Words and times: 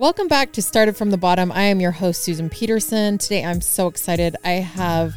Welcome 0.00 0.28
back 0.28 0.52
to 0.52 0.62
Started 0.62 0.96
from 0.96 1.10
the 1.10 1.18
Bottom. 1.18 1.52
I 1.52 1.64
am 1.64 1.78
your 1.78 1.90
host, 1.90 2.22
Susan 2.22 2.48
Petersen. 2.48 3.18
Today 3.18 3.44
I'm 3.44 3.60
so 3.60 3.86
excited. 3.86 4.34
I 4.42 4.52
have 4.52 5.12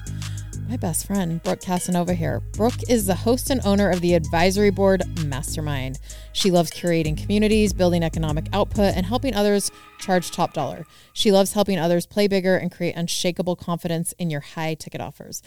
my 0.67 0.75
best 0.75 1.07
friend, 1.07 1.41
Brooke 1.41 1.61
Casanova, 1.61 2.13
here. 2.13 2.41
Brooke 2.51 2.89
is 2.89 3.05
the 3.05 3.15
host 3.15 3.49
and 3.49 3.61
owner 3.63 3.89
of 3.89 4.01
the 4.01 4.13
Advisory 4.13 4.71
Board 4.71 5.03
Mastermind. 5.25 5.99
She 6.33 6.51
loves 6.51 6.69
curating 6.69 7.17
communities, 7.17 7.71
building 7.71 8.03
economic 8.03 8.47
output, 8.51 8.93
and 8.97 9.05
helping 9.05 9.33
others 9.33 9.71
charge 9.99 10.31
top 10.31 10.51
dollar. 10.51 10.85
She 11.13 11.31
loves 11.31 11.53
helping 11.53 11.79
others 11.79 12.05
play 12.05 12.27
bigger 12.27 12.57
and 12.57 12.69
create 12.69 12.97
unshakable 12.97 13.55
confidence 13.55 14.13
in 14.19 14.29
your 14.29 14.41
high 14.41 14.73
ticket 14.73 14.99
offers. 14.99 15.41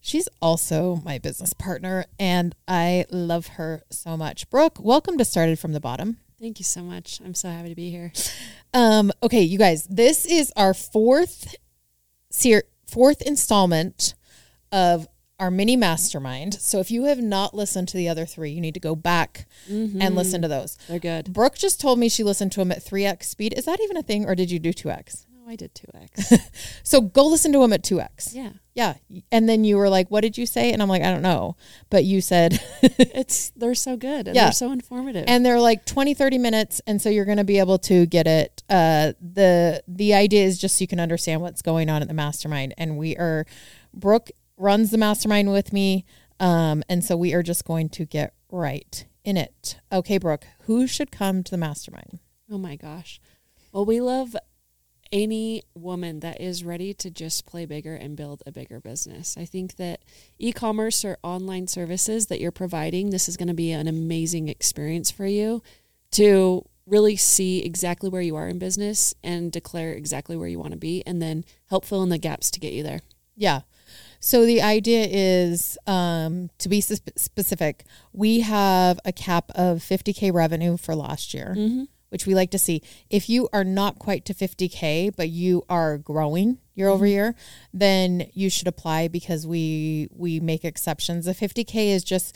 She's 0.00 0.28
also 0.40 1.02
my 1.04 1.18
business 1.18 1.54
partner, 1.54 2.04
and 2.20 2.54
I 2.68 3.06
love 3.10 3.48
her 3.48 3.82
so 3.90 4.16
much. 4.16 4.48
Brooke, 4.48 4.78
welcome 4.78 5.18
to 5.18 5.24
Started 5.24 5.58
from 5.58 5.72
the 5.72 5.80
Bottom. 5.80 6.18
Thank 6.40 6.58
you 6.58 6.64
so 6.64 6.82
much. 6.82 7.20
I'm 7.24 7.34
so 7.34 7.48
happy 7.48 7.70
to 7.70 7.74
be 7.74 7.90
here. 7.90 8.12
Um, 8.74 9.10
okay, 9.22 9.40
you 9.40 9.58
guys, 9.58 9.86
this 9.86 10.26
is 10.26 10.52
our 10.54 10.74
fourth 10.74 11.54
ser- 12.30 12.64
fourth 12.86 13.22
installment 13.22 14.14
of 14.70 15.08
our 15.38 15.50
mini 15.50 15.76
mastermind. 15.76 16.54
So 16.54 16.78
if 16.80 16.90
you 16.90 17.04
have 17.04 17.18
not 17.20 17.54
listened 17.54 17.88
to 17.88 17.96
the 17.96 18.08
other 18.08 18.26
three, 18.26 18.50
you 18.50 18.60
need 18.60 18.74
to 18.74 18.80
go 18.80 18.94
back 18.94 19.46
and 19.68 20.14
listen 20.14 20.42
to 20.42 20.48
those. 20.48 20.76
They're 20.88 20.98
good. 20.98 21.32
Brooke 21.32 21.56
just 21.56 21.80
told 21.80 21.98
me 21.98 22.08
she 22.08 22.22
listened 22.22 22.52
to 22.52 22.60
them 22.60 22.72
at 22.72 22.84
3x 22.84 23.24
speed. 23.24 23.54
Is 23.56 23.64
that 23.64 23.80
even 23.80 23.96
a 23.96 24.02
thing 24.02 24.26
or 24.26 24.34
did 24.34 24.50
you 24.50 24.58
do 24.58 24.72
2x? 24.72 25.24
I 25.48 25.56
did 25.56 25.74
2x. 25.74 26.50
So 26.82 27.00
go 27.00 27.26
listen 27.26 27.52
to 27.52 27.58
them 27.60 27.72
at 27.72 27.82
2x. 27.82 28.34
yeah. 28.34 28.50
Yeah. 28.74 28.94
And 29.32 29.48
then 29.48 29.64
you 29.64 29.76
were 29.78 29.88
like, 29.88 30.10
what 30.10 30.20
did 30.20 30.36
you 30.36 30.44
say? 30.46 30.72
And 30.72 30.82
I'm 30.82 30.88
like, 30.88 31.02
I 31.02 31.10
don't 31.10 31.22
know. 31.22 31.56
But 31.90 32.04
you 32.04 32.20
said, 32.20 32.60
It's 32.82 33.50
they're 33.56 33.74
so 33.74 33.96
good 33.96 34.26
and 34.28 34.36
Yeah. 34.36 34.44
they're 34.44 34.52
so 34.52 34.70
informative. 34.72 35.24
and 35.26 35.44
they're 35.46 35.60
like 35.60 35.86
20, 35.86 36.14
30 36.14 36.38
minutes. 36.38 36.80
And 36.86 37.00
so 37.00 37.08
you're 37.08 37.24
going 37.24 37.38
to 37.38 37.44
be 37.44 37.58
able 37.58 37.78
to 37.80 38.06
get 38.06 38.26
it. 38.26 38.62
Uh, 38.68 39.12
the, 39.20 39.82
the 39.88 40.14
idea 40.14 40.44
is 40.44 40.58
just 40.58 40.76
so 40.78 40.82
you 40.82 40.86
can 40.88 41.00
understand 41.00 41.40
what's 41.40 41.62
going 41.62 41.88
on 41.88 42.02
at 42.02 42.08
the 42.08 42.14
mastermind. 42.14 42.74
And 42.76 42.98
we 42.98 43.16
are, 43.16 43.46
Brooke 43.94 44.30
runs 44.56 44.90
the 44.90 44.98
mastermind 44.98 45.50
with 45.50 45.72
me. 45.72 46.04
Um, 46.38 46.82
and 46.88 47.02
so 47.04 47.16
we 47.16 47.32
are 47.34 47.42
just 47.42 47.64
going 47.64 47.88
to 47.90 48.04
get 48.04 48.34
right 48.50 49.06
in 49.24 49.36
it. 49.36 49.80
Okay, 49.90 50.18
Brooke, 50.18 50.44
who 50.62 50.86
should 50.86 51.10
come 51.10 51.42
to 51.44 51.50
the 51.50 51.56
mastermind? 51.58 52.18
oh 52.50 52.58
my 52.58 52.76
gosh. 52.76 53.20
Well, 53.72 53.84
we 53.86 54.00
love 54.00 54.36
any 55.16 55.62
woman 55.74 56.20
that 56.20 56.42
is 56.42 56.62
ready 56.62 56.92
to 56.92 57.10
just 57.10 57.46
play 57.46 57.64
bigger 57.64 57.94
and 57.94 58.16
build 58.16 58.42
a 58.44 58.52
bigger 58.52 58.80
business. 58.80 59.34
I 59.38 59.46
think 59.46 59.76
that 59.76 60.00
e-commerce 60.38 61.06
or 61.06 61.16
online 61.22 61.68
services 61.68 62.26
that 62.26 62.38
you're 62.38 62.52
providing, 62.52 63.08
this 63.08 63.26
is 63.26 63.38
going 63.38 63.48
to 63.48 63.54
be 63.54 63.72
an 63.72 63.88
amazing 63.88 64.48
experience 64.48 65.10
for 65.10 65.24
you 65.24 65.62
to 66.12 66.66
really 66.86 67.16
see 67.16 67.64
exactly 67.64 68.10
where 68.10 68.20
you 68.20 68.36
are 68.36 68.46
in 68.46 68.58
business 68.58 69.14
and 69.24 69.50
declare 69.50 69.94
exactly 69.94 70.36
where 70.36 70.48
you 70.48 70.58
want 70.58 70.72
to 70.72 70.78
be 70.78 71.02
and 71.06 71.22
then 71.22 71.46
help 71.70 71.86
fill 71.86 72.02
in 72.02 72.10
the 72.10 72.18
gaps 72.18 72.50
to 72.50 72.60
get 72.60 72.74
you 72.74 72.82
there. 72.82 73.00
Yeah. 73.36 73.62
So 74.20 74.44
the 74.44 74.60
idea 74.60 75.06
is 75.08 75.78
um, 75.86 76.50
to 76.58 76.68
be 76.68 76.82
spe- 76.82 77.16
specific. 77.16 77.84
We 78.12 78.40
have 78.40 79.00
a 79.06 79.12
cap 79.12 79.50
of 79.54 79.78
50k 79.78 80.30
revenue 80.32 80.76
for 80.76 80.94
last 80.94 81.32
year, 81.32 81.54
which 82.16 82.26
we 82.26 82.34
like 82.34 82.50
to 82.50 82.58
see. 82.58 82.80
If 83.10 83.28
you 83.28 83.46
are 83.52 83.62
not 83.62 83.98
quite 83.98 84.24
to 84.24 84.32
50k, 84.32 85.14
but 85.14 85.28
you 85.28 85.62
are 85.68 85.98
growing 85.98 86.56
year 86.74 86.88
over 86.88 87.06
year, 87.06 87.34
then 87.74 88.26
you 88.32 88.48
should 88.48 88.66
apply 88.66 89.08
because 89.08 89.46
we 89.46 90.08
we 90.10 90.40
make 90.40 90.64
exceptions. 90.64 91.26
The 91.26 91.34
50k 91.34 91.88
is 91.88 92.02
just 92.02 92.34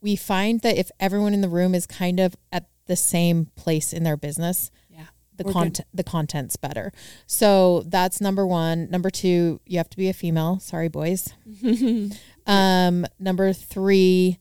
we 0.00 0.16
find 0.16 0.62
that 0.62 0.78
if 0.78 0.90
everyone 0.98 1.34
in 1.34 1.42
the 1.42 1.50
room 1.50 1.74
is 1.74 1.86
kind 1.86 2.18
of 2.18 2.34
at 2.50 2.64
the 2.86 2.96
same 2.96 3.48
place 3.56 3.92
in 3.92 4.04
their 4.04 4.16
business, 4.16 4.70
Yeah. 4.88 5.08
the 5.36 5.44
content 5.44 5.86
the 5.92 6.02
content's 6.02 6.56
better. 6.56 6.90
So 7.26 7.82
that's 7.86 8.22
number 8.22 8.46
one. 8.46 8.88
Number 8.90 9.10
two, 9.10 9.60
you 9.66 9.76
have 9.76 9.90
to 9.90 9.98
be 9.98 10.08
a 10.08 10.14
female. 10.14 10.60
Sorry, 10.60 10.88
boys. 10.88 11.28
um, 12.46 13.04
number 13.18 13.52
three, 13.52 14.38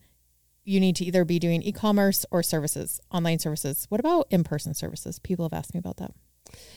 you 0.69 0.79
need 0.79 0.95
to 0.97 1.05
either 1.05 1.25
be 1.25 1.39
doing 1.39 1.63
e-commerce 1.63 2.25
or 2.29 2.43
services, 2.43 3.01
online 3.11 3.39
services. 3.39 3.87
What 3.89 3.99
about 3.99 4.27
in-person 4.29 4.75
services? 4.75 5.17
People 5.17 5.45
have 5.45 5.53
asked 5.53 5.73
me 5.73 5.79
about 5.79 5.97
that. 5.97 6.11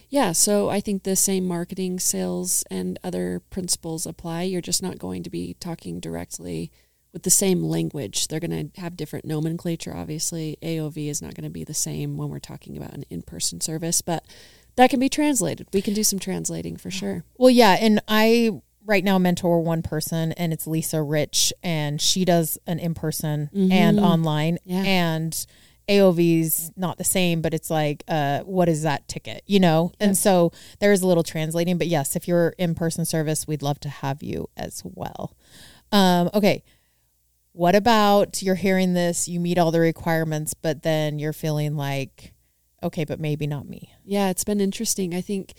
Yeah, 0.08 0.32
so 0.32 0.68
I 0.68 0.80
think 0.80 1.02
the 1.02 1.16
same 1.16 1.46
marketing, 1.46 2.00
sales, 2.00 2.64
and 2.70 2.98
other 3.04 3.40
principles 3.50 4.06
apply. 4.06 4.42
You're 4.42 4.60
just 4.60 4.82
not 4.82 4.98
going 4.98 5.22
to 5.22 5.30
be 5.30 5.54
talking 5.60 6.00
directly 6.00 6.70
with 7.12 7.22
the 7.22 7.30
same 7.30 7.62
language. 7.62 8.28
They're 8.28 8.40
going 8.40 8.70
to 8.70 8.80
have 8.80 8.96
different 8.96 9.26
nomenclature, 9.26 9.94
obviously. 9.94 10.56
AOV 10.62 11.08
is 11.08 11.20
not 11.20 11.34
going 11.34 11.44
to 11.44 11.50
be 11.50 11.64
the 11.64 11.74
same 11.74 12.16
when 12.16 12.30
we're 12.30 12.38
talking 12.38 12.76
about 12.76 12.94
an 12.94 13.04
in 13.10 13.22
person 13.22 13.60
service, 13.60 14.00
but 14.00 14.24
that 14.76 14.88
can 14.90 15.00
be 15.00 15.10
translated. 15.10 15.68
We 15.72 15.82
can 15.82 15.92
do 15.92 16.04
some 16.04 16.18
translating 16.18 16.76
for 16.76 16.90
sure. 16.90 17.24
Well, 17.36 17.50
yeah, 17.50 17.76
and 17.78 18.00
I 18.08 18.62
right 18.84 19.04
now 19.04 19.18
mentor 19.18 19.60
one 19.60 19.82
person, 19.82 20.32
and 20.32 20.52
it's 20.52 20.66
Lisa 20.66 21.02
Rich, 21.02 21.52
and 21.62 22.00
she 22.00 22.24
does 22.24 22.58
an 22.66 22.78
in-person 22.78 23.50
and 23.70 24.00
online, 24.00 24.58
Yeah. 24.64 24.82
and 24.82 25.46
AOV's 25.88 26.70
not 26.76 26.96
the 26.98 27.04
same, 27.04 27.42
but 27.42 27.52
it's 27.54 27.70
like, 27.70 28.02
uh, 28.08 28.40
what 28.40 28.68
is 28.68 28.82
that 28.82 29.06
ticket, 29.08 29.42
you 29.46 29.60
know? 29.60 29.92
And 30.00 30.16
so 30.16 30.52
there 30.78 30.92
is 30.92 31.02
a 31.02 31.06
little 31.06 31.22
translating, 31.22 31.76
but 31.78 31.86
yes, 31.88 32.16
if 32.16 32.26
you're 32.26 32.54
in-person 32.58 33.04
service, 33.04 33.46
we'd 33.46 33.62
love 33.62 33.80
to 33.80 33.88
have 33.88 34.22
you 34.22 34.48
as 34.56 34.82
well. 34.84 35.36
Um, 35.90 36.30
okay. 36.34 36.62
What 37.52 37.74
about 37.74 38.42
you're 38.42 38.54
hearing 38.54 38.94
this, 38.94 39.28
you 39.28 39.38
meet 39.38 39.58
all 39.58 39.70
the 39.70 39.80
requirements, 39.80 40.54
but 40.54 40.82
then 40.82 41.18
you're 41.18 41.34
feeling 41.34 41.76
like, 41.76 42.32
okay, 42.82 43.04
but 43.04 43.20
maybe 43.20 43.46
not 43.46 43.68
me. 43.68 43.92
Yeah, 44.04 44.30
it's 44.30 44.44
been 44.44 44.60
interesting. 44.60 45.14
I 45.14 45.20
think 45.20 45.52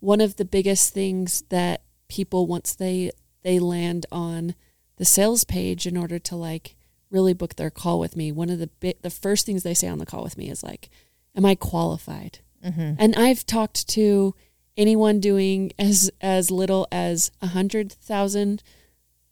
one 0.00 0.20
of 0.20 0.36
the 0.36 0.44
biggest 0.44 0.92
things 0.92 1.44
that 1.50 1.82
people 2.08 2.46
once 2.46 2.74
they 2.74 3.10
they 3.42 3.58
land 3.58 4.06
on 4.10 4.54
the 4.96 5.04
sales 5.04 5.44
page 5.44 5.86
in 5.86 5.96
order 5.96 6.18
to 6.18 6.36
like 6.36 6.76
really 7.10 7.32
book 7.32 7.56
their 7.56 7.70
call 7.70 8.00
with 8.00 8.16
me, 8.16 8.32
one 8.32 8.50
of 8.50 8.58
the 8.58 8.70
bi- 8.80 8.94
the 9.02 9.10
first 9.10 9.46
things 9.46 9.62
they 9.62 9.74
say 9.74 9.88
on 9.88 9.98
the 9.98 10.06
call 10.06 10.22
with 10.22 10.38
me 10.38 10.50
is 10.50 10.62
like, 10.62 10.88
"Am 11.34 11.44
I 11.44 11.54
qualified?" 11.54 12.40
Mm-hmm. 12.64 12.94
And 12.98 13.14
I've 13.16 13.46
talked 13.46 13.88
to 13.88 14.34
anyone 14.76 15.20
doing 15.20 15.72
as 15.78 16.10
as 16.20 16.50
little 16.50 16.86
as 16.90 17.30
a 17.40 17.48
hundred 17.48 17.92
thousand 17.92 18.62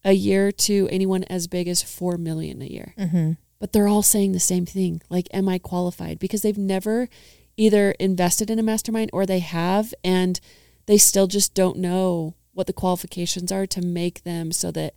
a 0.04 0.12
year 0.12 0.52
to 0.52 0.88
anyone 0.90 1.24
as 1.24 1.46
big 1.46 1.66
as 1.68 1.82
four 1.82 2.16
million 2.16 2.62
a 2.62 2.66
year. 2.66 2.94
Mm-hmm. 2.98 3.32
But 3.58 3.72
they're 3.72 3.88
all 3.88 4.02
saying 4.02 4.32
the 4.32 4.40
same 4.40 4.66
thing 4.66 5.00
like 5.08 5.28
am 5.32 5.48
i 5.48 5.58
qualified? 5.58 6.18
Because 6.18 6.42
they've 6.42 6.58
never 6.58 7.08
either 7.56 7.92
invested 7.92 8.50
in 8.50 8.58
a 8.58 8.62
mastermind 8.62 9.10
or 9.12 9.24
they 9.24 9.38
have 9.38 9.94
and 10.02 10.40
they 10.86 10.98
still 10.98 11.26
just 11.26 11.54
don't 11.54 11.78
know 11.78 12.34
what 12.54 12.66
the 12.66 12.72
qualifications 12.72 13.52
are 13.52 13.66
to 13.66 13.80
make 13.80 14.22
them 14.24 14.50
so 14.50 14.70
that 14.70 14.94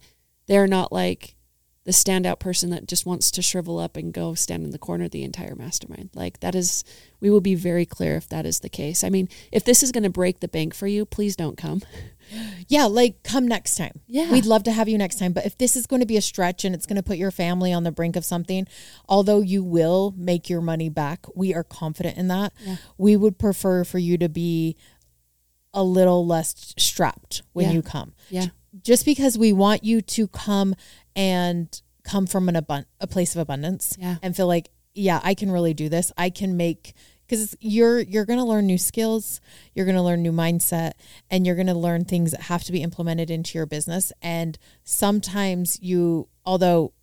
they're 0.48 0.68
not 0.68 0.92
like 0.92 1.36
the 1.84 1.94
standout 1.94 2.38
person 2.38 2.70
that 2.70 2.86
just 2.86 3.06
wants 3.06 3.32
to 3.32 3.42
shrivel 3.42 3.80
up 3.80 3.96
and 3.96 4.14
go 4.14 4.34
stand 4.34 4.66
in 4.66 4.72
the 4.72 4.78
corner 4.78 5.06
of 5.06 5.12
the 5.12 5.24
entire 5.24 5.56
mastermind 5.56 6.10
like 6.14 6.40
that 6.42 6.54
is 6.54 6.84
we 7.22 7.30
will 7.30 7.42
be 7.42 7.56
very 7.56 7.86
clear 7.86 8.18
if 8.18 8.28
that 8.28 8.46
is 8.46 8.60
the 8.60 8.70
case 8.70 9.04
i 9.04 9.10
mean 9.10 9.30
if 9.52 9.64
this 9.64 9.82
is 9.82 9.92
going 9.92 10.04
to 10.04 10.10
break 10.10 10.42
the 10.42 10.48
bank 10.50 10.74
for 10.74 10.86
you 10.88 11.06
please 11.06 11.36
don't 11.36 11.58
come 11.58 11.82
Yeah, 12.68 12.86
like 12.86 13.24
come 13.24 13.48
next 13.48 13.78
time. 13.78 14.02
Yeah. 14.08 14.30
We'd 14.30 14.46
love 14.46 14.64
to 14.64 14.74
have 14.74 14.90
you 14.90 14.98
next 14.98 15.20
time. 15.20 15.32
But 15.32 15.46
if 15.46 15.58
this 15.58 15.78
is 15.78 15.88
going 15.88 16.02
to 16.02 16.06
be 16.06 16.18
a 16.18 16.22
stretch 16.22 16.66
and 16.66 16.76
it's 16.76 16.86
going 16.86 16.98
to 16.98 17.04
put 17.04 17.18
your 17.18 17.32
family 17.32 17.72
on 17.72 17.84
the 17.84 17.92
brink 17.94 18.18
of 18.18 18.26
something, 18.26 18.68
although 19.08 19.40
you 19.40 19.64
will 19.64 20.14
make 20.18 20.50
your 20.50 20.60
money 20.60 20.90
back, 20.90 21.26
we 21.34 21.54
are 21.54 21.64
confident 21.64 22.18
in 22.18 22.28
that. 22.28 22.52
We 22.98 23.16
would 23.16 23.40
prefer 23.40 23.86
for 23.86 24.00
you 24.00 24.18
to 24.18 24.28
be 24.28 24.76
a 25.78 25.84
little 25.84 26.26
less 26.26 26.74
strapped 26.78 27.44
when 27.54 27.68
Yeah. 27.68 27.72
you 27.74 27.82
come. 27.82 28.14
Yeah. 28.30 28.48
Just 28.84 29.06
because 29.06 29.38
we 29.38 29.54
want 29.54 29.84
you 29.84 30.02
to 30.02 30.28
come 30.28 30.76
and 31.16 31.82
come 32.04 32.26
from 32.28 32.50
an 32.50 32.56
abun- 32.56 32.86
a 33.00 33.08
place 33.08 33.36
of 33.36 33.42
abundance 33.42 33.96
Yeah. 34.00 34.18
and 34.22 34.36
feel 34.36 34.48
like, 34.48 34.70
yeah, 34.96 35.20
I 35.24 35.34
can 35.36 35.52
really 35.52 35.74
do 35.74 35.88
this. 35.88 36.12
I 36.18 36.30
can 36.30 36.58
make 36.58 36.94
because 37.28 37.56
you're 37.60 38.00
you're 38.00 38.24
going 38.26 38.40
to 38.40 38.46
learn 38.46 38.66
new 38.66 38.78
skills, 38.78 39.42
you're 39.76 39.86
going 39.86 39.98
to 39.98 40.02
learn 40.02 40.22
new 40.22 40.32
mindset, 40.32 40.94
and 41.30 41.46
you're 41.46 41.56
going 41.58 41.68
to 41.68 41.74
learn 41.74 42.06
things 42.06 42.32
that 42.32 42.42
have 42.44 42.64
to 42.64 42.72
be 42.72 42.82
implemented 42.82 43.30
into 43.30 43.58
your 43.58 43.66
business. 43.66 44.12
And 44.22 44.58
sometimes 44.84 45.78
you, 45.82 46.28
although 46.46 46.94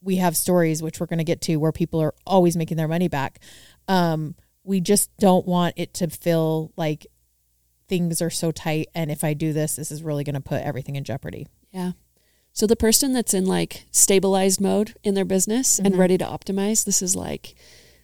we 0.00 0.16
have 0.16 0.36
stories 0.36 0.82
which 0.82 0.98
we're 1.00 1.06
going 1.06 1.18
to 1.18 1.24
get 1.24 1.40
to 1.42 1.56
where 1.56 1.72
people 1.72 2.00
are 2.00 2.14
always 2.26 2.56
making 2.56 2.76
their 2.76 2.88
money 2.88 3.08
back, 3.08 3.40
um, 3.88 4.34
we 4.64 4.80
just 4.80 5.10
don't 5.18 5.46
want 5.46 5.74
it 5.76 5.92
to 5.94 6.08
feel 6.08 6.72
like 6.76 7.06
things 7.92 8.22
are 8.22 8.30
so 8.30 8.50
tight. 8.50 8.88
And 8.94 9.10
if 9.10 9.22
I 9.22 9.34
do 9.34 9.52
this, 9.52 9.76
this 9.76 9.92
is 9.92 10.02
really 10.02 10.24
going 10.24 10.34
to 10.34 10.40
put 10.40 10.62
everything 10.62 10.96
in 10.96 11.04
jeopardy. 11.04 11.46
Yeah. 11.72 11.92
So 12.54 12.66
the 12.66 12.74
person 12.74 13.12
that's 13.12 13.34
in 13.34 13.44
like 13.44 13.84
stabilized 13.90 14.62
mode 14.62 14.94
in 15.04 15.12
their 15.12 15.26
business 15.26 15.78
and 15.78 15.88
mm-hmm. 15.88 16.00
ready 16.00 16.16
to 16.16 16.24
optimize, 16.24 16.86
this 16.86 17.02
is 17.02 17.14
like 17.14 17.54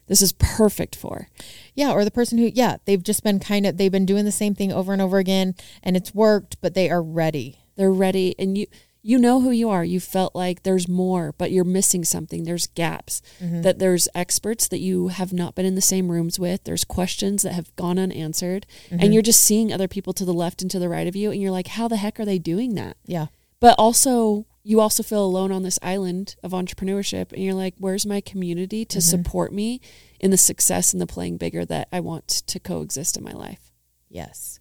this 0.06 0.20
is 0.20 0.32
perfect 0.32 0.94
for. 0.94 1.28
Yeah, 1.74 1.92
or 1.92 2.04
the 2.04 2.10
person 2.10 2.36
who, 2.36 2.50
yeah, 2.52 2.76
they've 2.84 3.02
just 3.02 3.24
been 3.24 3.40
kind 3.40 3.64
of 3.64 3.78
they've 3.78 3.90
been 3.90 4.04
doing 4.04 4.26
the 4.26 4.30
same 4.30 4.54
thing 4.54 4.70
over 4.70 4.92
and 4.92 5.00
over 5.00 5.16
again, 5.16 5.54
and 5.82 5.96
it's 5.96 6.14
worked, 6.14 6.60
but 6.60 6.74
they 6.74 6.90
are 6.90 7.02
ready. 7.02 7.60
They're 7.76 7.90
ready 7.90 8.34
and 8.38 8.58
you 8.58 8.66
you 9.02 9.18
know 9.18 9.40
who 9.40 9.50
you 9.50 9.70
are. 9.70 9.84
You 9.84 10.00
felt 10.00 10.34
like 10.34 10.62
there's 10.64 10.88
more, 10.88 11.32
but 11.38 11.50
you're 11.52 11.64
missing 11.64 12.04
something. 12.04 12.44
There's 12.44 12.66
gaps. 12.66 13.22
Mm-hmm. 13.40 13.62
That 13.62 13.78
there's 13.78 14.08
experts 14.14 14.68
that 14.68 14.80
you 14.80 15.08
have 15.08 15.32
not 15.32 15.54
been 15.54 15.64
in 15.66 15.74
the 15.76 15.80
same 15.80 16.10
rooms 16.10 16.38
with. 16.38 16.64
There's 16.64 16.84
questions 16.84 17.42
that 17.42 17.52
have 17.54 17.74
gone 17.76 17.98
unanswered, 17.98 18.66
Mm-hmm. 18.90 19.00
and 19.02 19.12
you're 19.14 19.22
just 19.22 19.42
seeing 19.42 19.72
other 19.72 19.88
people 19.88 20.12
to 20.14 20.24
the 20.24 20.32
left 20.34 20.62
and 20.62 20.70
to 20.70 20.78
the 20.78 20.88
right 20.88 21.06
of 21.06 21.14
you, 21.16 21.30
and 21.30 21.40
you're 21.40 21.50
like, 21.52 21.68
how 21.68 21.88
the 21.88 21.96
heck 21.96 22.18
are 22.20 22.24
they 22.24 22.38
doing 22.38 22.74
that? 22.74 22.96
Yeah. 23.06 23.26
But 23.60 23.74
also, 23.78 24.46
you 24.62 24.80
also 24.80 25.02
feel 25.02 25.24
alone 25.24 25.50
on 25.52 25.62
this 25.62 25.78
island 25.82 26.36
of 26.42 26.50
entrepreneurship, 26.52 27.32
and 27.32 27.42
you're 27.42 27.54
like, 27.54 27.74
where's 27.78 28.04
my 28.06 28.20
community 28.20 28.84
to 28.86 28.98
Mm-hmm. 28.98 29.08
support 29.22 29.52
me 29.52 29.80
in 30.20 30.30
the 30.30 30.36
success 30.36 30.92
and 30.92 31.00
the 31.00 31.06
playing 31.06 31.36
bigger 31.38 31.64
that 31.64 31.88
I 31.92 32.00
want 32.00 32.26
to 32.28 32.58
coexist 32.60 33.16
in 33.16 33.24
my 33.24 33.32
life? 33.32 33.72
Yes. 34.08 34.58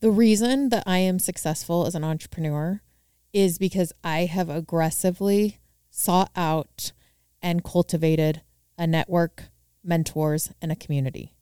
The 0.00 0.10
reason 0.10 0.68
that 0.68 0.84
I 0.86 0.98
am 0.98 1.18
successful 1.18 1.86
as 1.86 1.94
an 1.94 2.04
entrepreneur 2.04 2.82
is 3.34 3.58
because 3.58 3.92
I 4.02 4.20
have 4.20 4.48
aggressively 4.48 5.58
sought 5.90 6.30
out 6.34 6.92
and 7.42 7.62
cultivated 7.62 8.40
a 8.78 8.86
network, 8.86 9.44
mentors, 9.82 10.52
and 10.62 10.72
a 10.72 10.76
community. 10.76 11.34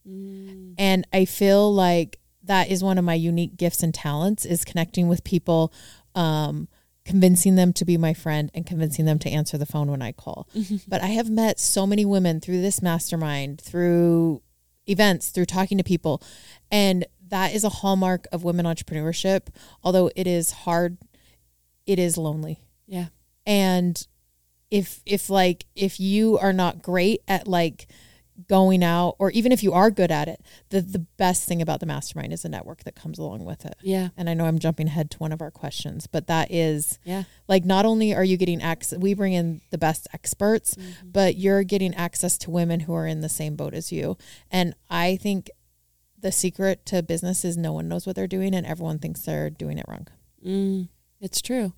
And 0.78 1.06
I 1.12 1.26
feel 1.26 1.72
like 1.72 2.18
that 2.42 2.70
is 2.70 2.82
one 2.82 2.98
of 2.98 3.04
my 3.04 3.14
unique 3.14 3.56
gifts 3.56 3.82
and 3.82 3.94
talents 3.94 4.44
is 4.44 4.64
connecting 4.64 5.06
with 5.06 5.22
people, 5.22 5.72
um, 6.14 6.66
convincing 7.04 7.56
them 7.56 7.72
to 7.74 7.84
be 7.84 7.96
my 7.96 8.14
friend 8.14 8.50
and 8.54 8.66
convincing 8.66 9.04
them 9.04 9.18
to 9.20 9.30
answer 9.30 9.58
the 9.58 9.66
phone 9.66 9.90
when 9.90 10.02
I 10.02 10.12
call. 10.12 10.48
but 10.88 11.02
I 11.02 11.08
have 11.08 11.30
met 11.30 11.60
so 11.60 11.86
many 11.86 12.04
women 12.04 12.40
through 12.40 12.62
this 12.62 12.82
mastermind, 12.82 13.60
through 13.60 14.42
events, 14.86 15.28
through 15.28 15.46
talking 15.46 15.78
to 15.78 15.84
people. 15.84 16.22
And 16.70 17.06
that 17.28 17.54
is 17.54 17.64
a 17.64 17.68
hallmark 17.68 18.26
of 18.32 18.44
women 18.44 18.66
entrepreneurship. 18.66 19.48
Although 19.84 20.10
it 20.16 20.26
is 20.26 20.52
hard, 20.52 20.98
it 21.86 21.98
is 21.98 22.16
lonely. 22.16 22.60
Yeah. 22.86 23.06
And 23.46 24.06
if 24.70 25.02
if 25.06 25.28
like 25.28 25.66
if 25.74 25.98
you 26.00 26.38
are 26.38 26.52
not 26.52 26.82
great 26.82 27.20
at 27.28 27.46
like 27.46 27.86
going 28.48 28.82
out 28.82 29.14
or 29.18 29.30
even 29.32 29.52
if 29.52 29.62
you 29.62 29.72
are 29.74 29.90
good 29.90 30.10
at 30.10 30.26
it, 30.26 30.40
the 30.70 30.80
the 30.80 30.98
best 30.98 31.46
thing 31.46 31.60
about 31.60 31.80
the 31.80 31.86
mastermind 31.86 32.32
is 32.32 32.42
the 32.42 32.48
network 32.48 32.82
that 32.84 32.94
comes 32.96 33.18
along 33.18 33.44
with 33.44 33.66
it. 33.66 33.74
Yeah. 33.82 34.08
And 34.16 34.30
I 34.30 34.34
know 34.34 34.46
I'm 34.46 34.58
jumping 34.58 34.86
ahead 34.86 35.10
to 35.12 35.18
one 35.18 35.32
of 35.32 35.42
our 35.42 35.50
questions, 35.50 36.06
but 36.06 36.26
that 36.28 36.50
is 36.50 36.98
Yeah. 37.04 37.24
like 37.46 37.64
not 37.66 37.84
only 37.84 38.14
are 38.14 38.24
you 38.24 38.36
getting 38.38 38.62
access 38.62 38.98
we 38.98 39.12
bring 39.14 39.34
in 39.34 39.60
the 39.70 39.78
best 39.78 40.08
experts 40.14 40.76
but 41.04 41.36
you're 41.36 41.62
getting 41.64 41.94
access 41.94 42.38
to 42.38 42.50
women 42.50 42.80
who 42.80 42.94
are 42.94 43.06
in 43.06 43.20
the 43.20 43.28
same 43.28 43.54
boat 43.56 43.74
as 43.74 43.92
you 43.92 44.16
and 44.50 44.74
i 44.88 45.16
think 45.16 45.50
the 46.18 46.32
secret 46.32 46.86
to 46.86 47.02
business 47.02 47.44
is 47.44 47.56
no 47.56 47.72
one 47.72 47.88
knows 47.88 48.06
what 48.06 48.16
they're 48.16 48.26
doing 48.26 48.54
and 48.54 48.64
everyone 48.66 48.98
thinks 48.98 49.20
they're 49.22 49.50
doing 49.50 49.76
it 49.78 49.84
wrong 49.88 50.06
Mm, 50.44 50.88
it's 51.22 51.40
true. 51.40 51.72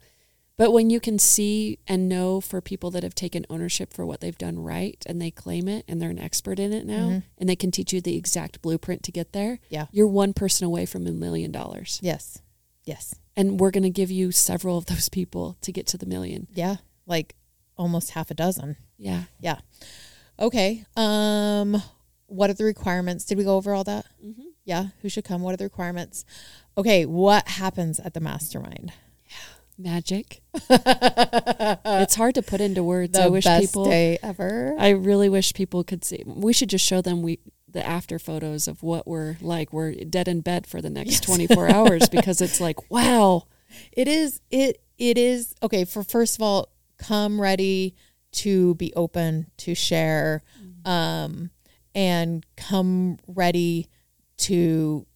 But 0.57 0.73
when 0.73 0.89
you 0.89 1.01
can 1.01 1.19
see 1.19 1.79
and 1.89 2.09
know 2.09 2.41
for 2.41 2.61
people 2.61 2.91
that 2.93 3.03
have 3.03 3.15
taken 3.17 3.45
ownership 3.51 3.93
for 3.93 4.07
what 4.07 4.21
they've 4.21 4.39
done 4.39 4.59
right 4.61 5.03
and 5.05 5.21
they 5.21 5.33
claim 5.33 5.67
it 5.69 5.85
and 5.89 6.01
they're 6.01 6.11
an 6.11 6.19
expert 6.21 6.61
in 6.61 6.73
it 6.73 6.87
now 6.87 7.23
and 7.39 7.49
they 7.49 7.57
can 7.57 7.73
teach 7.73 7.93
you 7.93 8.01
the 8.01 8.17
exact 8.17 8.63
blueprint 8.63 9.03
to 9.03 9.11
get 9.13 9.33
there, 9.33 9.59
Yeah. 9.69 9.87
you're 9.91 10.07
one 10.07 10.33
person 10.33 10.65
away 10.65 10.87
from 10.87 11.07
a 11.09 11.13
million 11.13 11.51
dollars. 11.51 11.99
yes 12.03 12.41
yes 12.85 13.17
And 13.37 13.59
we're 13.59 13.73
going 13.73 13.83
to 13.83 13.91
give 13.91 14.13
you 14.13 14.31
several 14.31 14.79
of 14.79 14.87
those 14.87 15.09
people 15.09 15.57
to 15.63 15.73
get 15.73 15.87
to 15.89 15.99
the 15.99 16.07
million. 16.07 16.47
yeah 16.55 16.77
like 17.05 17.35
almost 17.77 18.11
half 18.13 18.31
a 18.31 18.35
dozen 18.35 18.77
Yeah. 18.97 19.25
yeah 19.41 19.59
okay 20.39 20.85
um 20.97 21.83
what 22.27 22.49
are 22.51 22.55
the 22.55 22.65
requirements 22.65 23.25
did 23.25 23.39
we 23.39 23.45
go 23.45 23.57
over 23.57 23.75
all 23.75 23.85
that 23.85 24.07
Mm-hmm. 24.25 24.43
yeah 24.65 24.87
who 25.03 25.09
should 25.09 25.25
come 25.25 25.43
what 25.43 25.53
are 25.55 25.57
the 25.57 25.65
requirements 25.65 26.25
okay 26.79 27.07
what 27.07 27.49
happens 27.49 27.99
at 27.99 28.15
the 28.15 28.21
mastermind 28.21 28.93
Magic. 29.77 30.41
it's 30.71 32.15
hard 32.15 32.35
to 32.37 32.43
put 32.43 32.61
into 32.61 32.83
words. 32.83 33.19
I 33.19 33.25
the 33.25 33.33
wish 33.33 33.45
best 33.45 33.69
people 33.69 33.85
day 33.87 34.19
ever 34.23 34.77
I 34.79 34.91
really 34.91 35.29
wish 35.29 35.53
people 35.53 35.83
could 35.85 36.05
see. 36.05 36.23
We 36.27 36.53
should 36.53 36.71
just 36.71 36.85
show 36.85 37.01
them 37.01 37.23
we 37.23 37.41
the 37.69 37.85
after 37.85 38.19
photos 38.19 38.69
of 38.69 38.83
what 38.83 39.07
we're 39.07 39.37
like. 39.41 39.73
We're 39.73 39.93
dead 39.95 40.29
in 40.29 40.41
bed 40.41 40.67
for 40.67 40.81
the 40.81 40.91
next 40.91 41.11
Yes. 41.11 41.21
24 41.23 41.71
hours 41.71 42.09
because 42.11 42.41
it's 42.41 42.61
like, 42.61 42.91
wow. 42.91 43.45
It 43.93 44.07
is 44.07 44.41
it 44.51 44.81
it 44.99 45.19
is 45.19 45.55
okay 45.63 45.85
for 45.85 46.05
first 46.05 46.37
of 46.37 46.43
all 46.43 46.69
come 46.99 47.41
ready 47.41 47.97
to 48.31 48.77
be 48.77 48.93
open 48.95 49.47
to 49.57 49.75
share 49.75 50.43
um 50.85 51.51
and 51.95 52.45
come 52.57 53.19
ready 53.27 53.89
to 54.37 55.07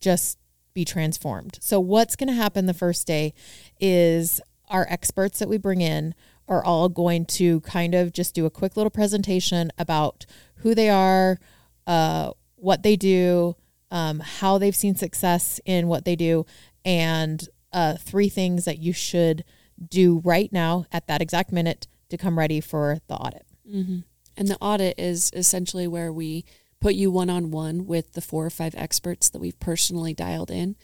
just 0.00 0.38
be 0.74 0.84
transformed. 0.84 1.58
So 1.60 1.80
what's 1.80 2.16
going 2.16 2.28
to 2.28 2.34
happen 2.34 2.66
the 2.66 2.74
first 2.74 3.06
day 3.06 3.32
is 3.80 4.40
our 4.68 4.86
experts 4.90 5.38
that 5.38 5.48
we 5.48 5.56
bring 5.56 5.80
in 5.80 6.14
are 6.48 6.64
all 6.64 6.88
going 6.88 7.24
to 7.24 7.60
kind 7.60 7.94
of 7.94 8.12
just 8.12 8.34
do 8.34 8.44
a 8.44 8.50
quick 8.50 8.76
little 8.76 8.90
presentation 8.90 9.70
about 9.78 10.26
who 10.56 10.74
they 10.74 10.90
are, 10.90 11.38
uh, 11.86 12.32
what 12.56 12.82
they 12.82 12.96
do, 12.96 13.56
um, 13.90 14.20
how 14.20 14.58
they've 14.58 14.76
seen 14.76 14.94
success 14.94 15.60
in 15.64 15.86
what 15.86 16.04
they 16.04 16.16
do, 16.16 16.44
and 16.84 17.48
uh, 17.72 17.94
three 17.96 18.28
things 18.28 18.64
that 18.64 18.78
you 18.78 18.92
should 18.92 19.44
do 19.88 20.20
right 20.24 20.52
now 20.52 20.86
at 20.92 21.06
that 21.06 21.22
exact 21.22 21.52
minute 21.52 21.86
to 22.10 22.16
come 22.16 22.38
ready 22.38 22.60
for 22.60 22.98
the 23.08 23.14
audit. 23.14 23.46
Mm-hmm. 23.68 24.00
And 24.36 24.48
the 24.48 24.58
audit 24.60 24.98
is 24.98 25.30
essentially 25.34 25.86
where 25.86 26.12
we 26.12 26.44
put 26.84 26.94
you 26.94 27.10
one 27.10 27.30
on 27.30 27.50
one 27.50 27.86
with 27.86 28.12
the 28.12 28.20
four 28.20 28.44
or 28.44 28.50
five 28.50 28.74
experts 28.76 29.30
that 29.30 29.38
we've 29.38 29.58
personally 29.58 30.12
dialed 30.12 30.50
in 30.50 30.76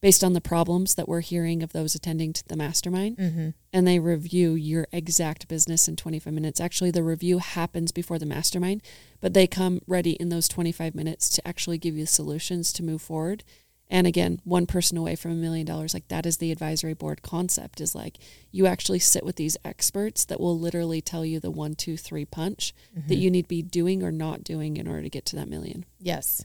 based 0.00 0.22
on 0.22 0.32
the 0.32 0.40
problems 0.40 0.94
that 0.94 1.08
we're 1.08 1.18
hearing 1.18 1.64
of 1.64 1.72
those 1.72 1.96
attending 1.96 2.32
to 2.32 2.46
the 2.46 2.54
mastermind. 2.54 3.16
Mm-hmm. 3.16 3.48
And 3.72 3.84
they 3.84 3.98
review 3.98 4.54
your 4.54 4.86
exact 4.92 5.48
business 5.48 5.88
in 5.88 5.96
25 5.96 6.32
minutes. 6.32 6.60
Actually, 6.60 6.92
the 6.92 7.02
review 7.02 7.38
happens 7.38 7.90
before 7.90 8.20
the 8.20 8.24
mastermind, 8.24 8.82
but 9.20 9.34
they 9.34 9.48
come 9.48 9.80
ready 9.88 10.12
in 10.12 10.28
those 10.28 10.46
25 10.46 10.94
minutes 10.94 11.28
to 11.30 11.48
actually 11.48 11.78
give 11.78 11.96
you 11.96 12.06
solutions 12.06 12.72
to 12.74 12.84
move 12.84 13.02
forward. 13.02 13.42
And 13.90 14.06
again, 14.06 14.40
one 14.44 14.66
person 14.66 14.98
away 14.98 15.16
from 15.16 15.30
a 15.30 15.34
million 15.36 15.64
dollars, 15.64 15.94
like 15.94 16.08
that 16.08 16.26
is 16.26 16.36
the 16.36 16.52
advisory 16.52 16.92
board 16.92 17.22
concept 17.22 17.80
is 17.80 17.94
like 17.94 18.18
you 18.50 18.66
actually 18.66 18.98
sit 18.98 19.24
with 19.24 19.36
these 19.36 19.56
experts 19.64 20.26
that 20.26 20.40
will 20.40 20.58
literally 20.58 21.00
tell 21.00 21.24
you 21.24 21.40
the 21.40 21.50
one, 21.50 21.74
two, 21.74 21.96
three 21.96 22.26
punch 22.26 22.74
that 23.06 23.14
you 23.14 23.30
need 23.30 23.42
to 23.42 23.48
be 23.48 23.62
doing 23.62 24.02
or 24.02 24.12
not 24.12 24.44
doing 24.44 24.76
in 24.76 24.86
order 24.86 25.02
to 25.02 25.08
get 25.08 25.24
to 25.26 25.36
that 25.36 25.48
million. 25.48 25.86
Yes. 25.98 26.44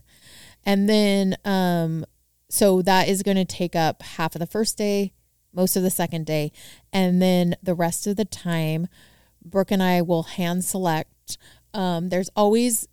And 0.64 0.88
then, 0.88 1.36
um, 1.44 2.06
so 2.48 2.80
that 2.82 3.08
is 3.08 3.22
going 3.22 3.36
to 3.36 3.44
take 3.44 3.76
up 3.76 4.02
half 4.02 4.34
of 4.34 4.38
the 4.38 4.46
first 4.46 4.78
day, 4.78 5.12
most 5.52 5.76
of 5.76 5.82
the 5.82 5.90
second 5.90 6.24
day. 6.24 6.50
And 6.92 7.20
then 7.20 7.56
the 7.62 7.74
rest 7.74 8.06
of 8.06 8.16
the 8.16 8.24
time, 8.24 8.88
Brooke 9.44 9.70
and 9.70 9.82
I 9.82 10.00
will 10.00 10.22
hand 10.22 10.64
select. 10.64 11.36
Um, 11.74 12.08
there's 12.08 12.30
always, 12.34 12.88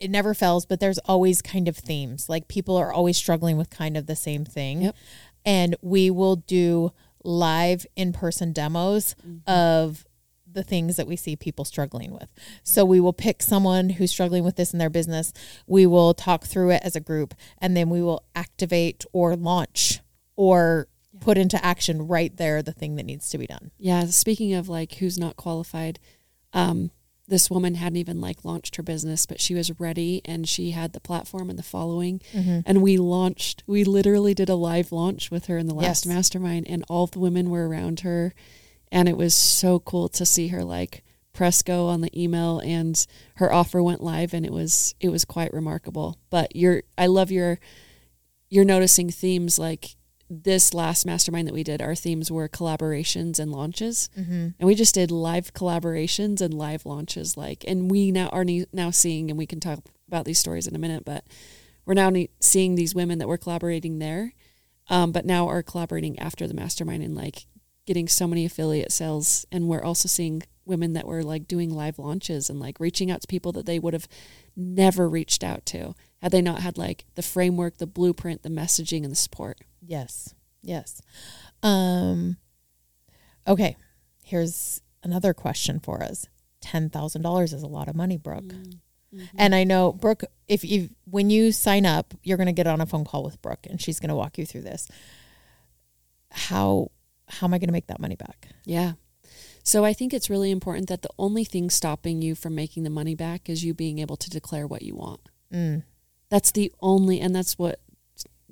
it 0.00 0.10
never 0.10 0.34
fails, 0.34 0.66
but 0.66 0.80
there's 0.80 0.98
always 0.98 1.42
kind 1.42 1.68
of 1.68 1.76
themes. 1.76 2.28
Like 2.28 2.48
people 2.48 2.76
are 2.76 2.92
always 2.92 3.16
struggling 3.16 3.56
with 3.56 3.70
kind 3.70 3.96
of 3.96 4.06
the 4.06 4.16
same 4.16 4.44
thing. 4.44 4.82
Yep. 4.82 4.96
And 5.44 5.76
we 5.82 6.10
will 6.10 6.36
do 6.36 6.92
live 7.22 7.86
in 7.96 8.12
person 8.12 8.52
demos 8.52 9.14
of 9.46 10.06
the 10.54 10.62
things 10.62 10.96
that 10.96 11.06
we 11.06 11.16
see 11.16 11.36
people 11.36 11.64
struggling 11.64 12.12
with. 12.12 12.28
So 12.62 12.84
we 12.84 13.00
will 13.00 13.12
pick 13.12 13.42
someone 13.42 13.90
who's 13.90 14.10
struggling 14.10 14.44
with 14.44 14.56
this 14.56 14.72
in 14.72 14.78
their 14.78 14.90
business. 14.90 15.32
We 15.66 15.86
will 15.86 16.14
talk 16.14 16.44
through 16.44 16.70
it 16.70 16.82
as 16.84 16.96
a 16.96 17.00
group 17.00 17.34
and 17.58 17.76
then 17.76 17.90
we 17.90 18.00
will 18.00 18.24
activate 18.34 19.04
or 19.12 19.36
launch 19.36 20.00
or 20.36 20.88
put 21.20 21.38
into 21.38 21.62
action 21.64 22.06
right 22.06 22.36
there 22.36 22.62
the 22.62 22.72
thing 22.72 22.96
that 22.96 23.06
needs 23.06 23.28
to 23.30 23.38
be 23.38 23.46
done. 23.46 23.70
Yeah, 23.78 24.06
speaking 24.06 24.54
of 24.54 24.68
like 24.68 24.94
who's 24.94 25.18
not 25.18 25.36
qualified, 25.36 25.98
um, 26.52 26.90
this 27.26 27.50
woman 27.50 27.74
hadn't 27.76 27.96
even 27.96 28.20
like 28.20 28.44
launched 28.44 28.76
her 28.76 28.82
business, 28.82 29.24
but 29.24 29.40
she 29.40 29.54
was 29.54 29.78
ready 29.80 30.20
and 30.24 30.46
she 30.48 30.72
had 30.72 30.92
the 30.92 31.00
platform 31.00 31.48
and 31.48 31.58
the 31.58 31.62
following. 31.62 32.20
Mm-hmm. 32.32 32.60
And 32.66 32.82
we 32.82 32.98
launched, 32.98 33.62
we 33.66 33.82
literally 33.84 34.34
did 34.34 34.48
a 34.50 34.54
live 34.54 34.92
launch 34.92 35.30
with 35.30 35.46
her 35.46 35.56
in 35.56 35.66
the 35.66 35.74
last 35.74 36.04
Yes. 36.04 36.14
mastermind, 36.14 36.66
and 36.68 36.84
all 36.88 37.06
the 37.06 37.18
women 37.18 37.48
were 37.50 37.66
around 37.68 38.00
her. 38.00 38.34
And 38.92 39.08
it 39.08 39.16
was 39.16 39.34
so 39.34 39.78
cool 39.80 40.08
to 40.10 40.26
see 40.26 40.48
her 40.48 40.62
like 40.62 41.02
press 41.32 41.62
go 41.62 41.88
on 41.88 42.00
the 42.00 42.22
email 42.22 42.60
and 42.60 43.04
her 43.36 43.52
offer 43.52 43.82
went 43.82 44.00
live 44.02 44.32
and 44.32 44.46
it 44.46 44.52
was 44.52 44.94
it 45.00 45.08
was 45.08 45.24
quite 45.24 45.52
remarkable. 45.52 46.18
But 46.30 46.54
you're 46.54 46.82
I 46.96 47.06
love 47.06 47.32
your 47.32 47.58
you're 48.50 48.64
noticing 48.64 49.10
themes 49.10 49.58
like 49.58 49.96
this 50.30 50.72
last 50.74 51.04
mastermind 51.06 51.46
that 51.48 51.54
we 51.54 51.62
did, 51.62 51.82
our 51.82 51.94
themes 51.94 52.30
were 52.30 52.48
collaborations 52.48 53.38
and 53.38 53.52
launches, 53.52 54.08
Mm-hmm. 54.18 54.32
and 54.58 54.66
we 54.66 54.74
just 54.74 54.94
did 54.94 55.10
live 55.10 55.52
collaborations 55.54 56.40
and 56.40 56.54
live 56.54 56.86
launches. 56.86 57.36
Like, 57.36 57.64
and 57.66 57.90
we 57.90 58.10
now 58.10 58.28
are 58.28 58.44
ne- 58.44 58.66
now 58.72 58.90
seeing, 58.90 59.30
and 59.30 59.38
we 59.38 59.46
can 59.46 59.60
talk 59.60 59.80
about 60.08 60.24
these 60.24 60.38
stories 60.38 60.66
in 60.66 60.74
a 60.74 60.78
minute, 60.78 61.04
but 61.04 61.24
we're 61.86 61.94
now 61.94 62.10
ne- 62.10 62.30
seeing 62.40 62.74
these 62.74 62.94
women 62.94 63.18
that 63.18 63.28
were 63.28 63.36
collaborating 63.38 63.98
there, 63.98 64.32
um, 64.88 65.12
but 65.12 65.26
now 65.26 65.46
are 65.48 65.62
collaborating 65.62 66.18
after 66.18 66.46
the 66.46 66.54
mastermind 66.54 67.02
and 67.02 67.14
like 67.14 67.46
getting 67.86 68.08
so 68.08 68.26
many 68.26 68.44
affiliate 68.46 68.92
sales, 68.92 69.44
and 69.52 69.68
we're 69.68 69.82
also 69.84 70.08
seeing 70.08 70.42
women 70.66 70.94
that 70.94 71.06
were 71.06 71.22
like 71.22 71.46
doing 71.46 71.68
live 71.68 71.98
launches 71.98 72.48
and 72.48 72.58
like 72.58 72.80
reaching 72.80 73.10
out 73.10 73.20
to 73.20 73.26
people 73.26 73.52
that 73.52 73.66
they 73.66 73.78
would 73.78 73.92
have 73.92 74.08
never 74.56 75.06
reached 75.10 75.44
out 75.44 75.66
to 75.66 75.94
had 76.22 76.32
they 76.32 76.40
not 76.40 76.60
had 76.62 76.78
like 76.78 77.04
the 77.16 77.22
framework, 77.22 77.76
the 77.76 77.86
blueprint, 77.86 78.42
the 78.42 78.48
messaging, 78.48 79.02
and 79.02 79.12
the 79.12 79.16
support. 79.16 79.58
Yes. 79.86 80.34
Yes. 80.62 81.00
Um 81.62 82.36
Okay, 83.46 83.76
here's 84.22 84.80
another 85.02 85.34
question 85.34 85.78
for 85.80 86.02
us. 86.02 86.26
Ten 86.60 86.88
thousand 86.90 87.22
dollars 87.22 87.52
is 87.52 87.62
a 87.62 87.68
lot 87.68 87.88
of 87.88 87.94
money, 87.94 88.16
Brooke. 88.16 88.44
Mm-hmm. 88.44 89.22
And 89.36 89.54
I 89.54 89.64
know 89.64 89.92
Brooke, 89.92 90.24
if 90.48 90.64
you 90.64 90.90
when 91.04 91.30
you 91.30 91.52
sign 91.52 91.86
up, 91.86 92.14
you're 92.22 92.36
going 92.38 92.46
to 92.46 92.52
get 92.52 92.66
on 92.66 92.80
a 92.80 92.86
phone 92.86 93.04
call 93.04 93.22
with 93.22 93.40
Brooke, 93.42 93.66
and 93.68 93.80
she's 93.80 94.00
going 94.00 94.08
to 94.08 94.14
walk 94.14 94.38
you 94.38 94.46
through 94.46 94.62
this. 94.62 94.88
How 96.30 96.90
how 97.28 97.46
am 97.46 97.54
I 97.54 97.58
going 97.58 97.68
to 97.68 97.72
make 97.72 97.86
that 97.86 98.00
money 98.00 98.16
back? 98.16 98.48
Yeah. 98.64 98.92
So 99.62 99.84
I 99.84 99.92
think 99.94 100.12
it's 100.12 100.28
really 100.28 100.50
important 100.50 100.88
that 100.88 101.02
the 101.02 101.10
only 101.18 101.44
thing 101.44 101.70
stopping 101.70 102.20
you 102.20 102.34
from 102.34 102.54
making 102.54 102.82
the 102.82 102.90
money 102.90 103.14
back 103.14 103.48
is 103.48 103.64
you 103.64 103.72
being 103.72 103.98
able 103.98 104.16
to 104.16 104.28
declare 104.28 104.66
what 104.66 104.82
you 104.82 104.94
want. 104.94 105.20
Mm, 105.52 105.84
That's 106.28 106.52
the 106.52 106.70
only, 106.80 107.18
and 107.18 107.34
that's 107.34 107.58
what 107.58 107.80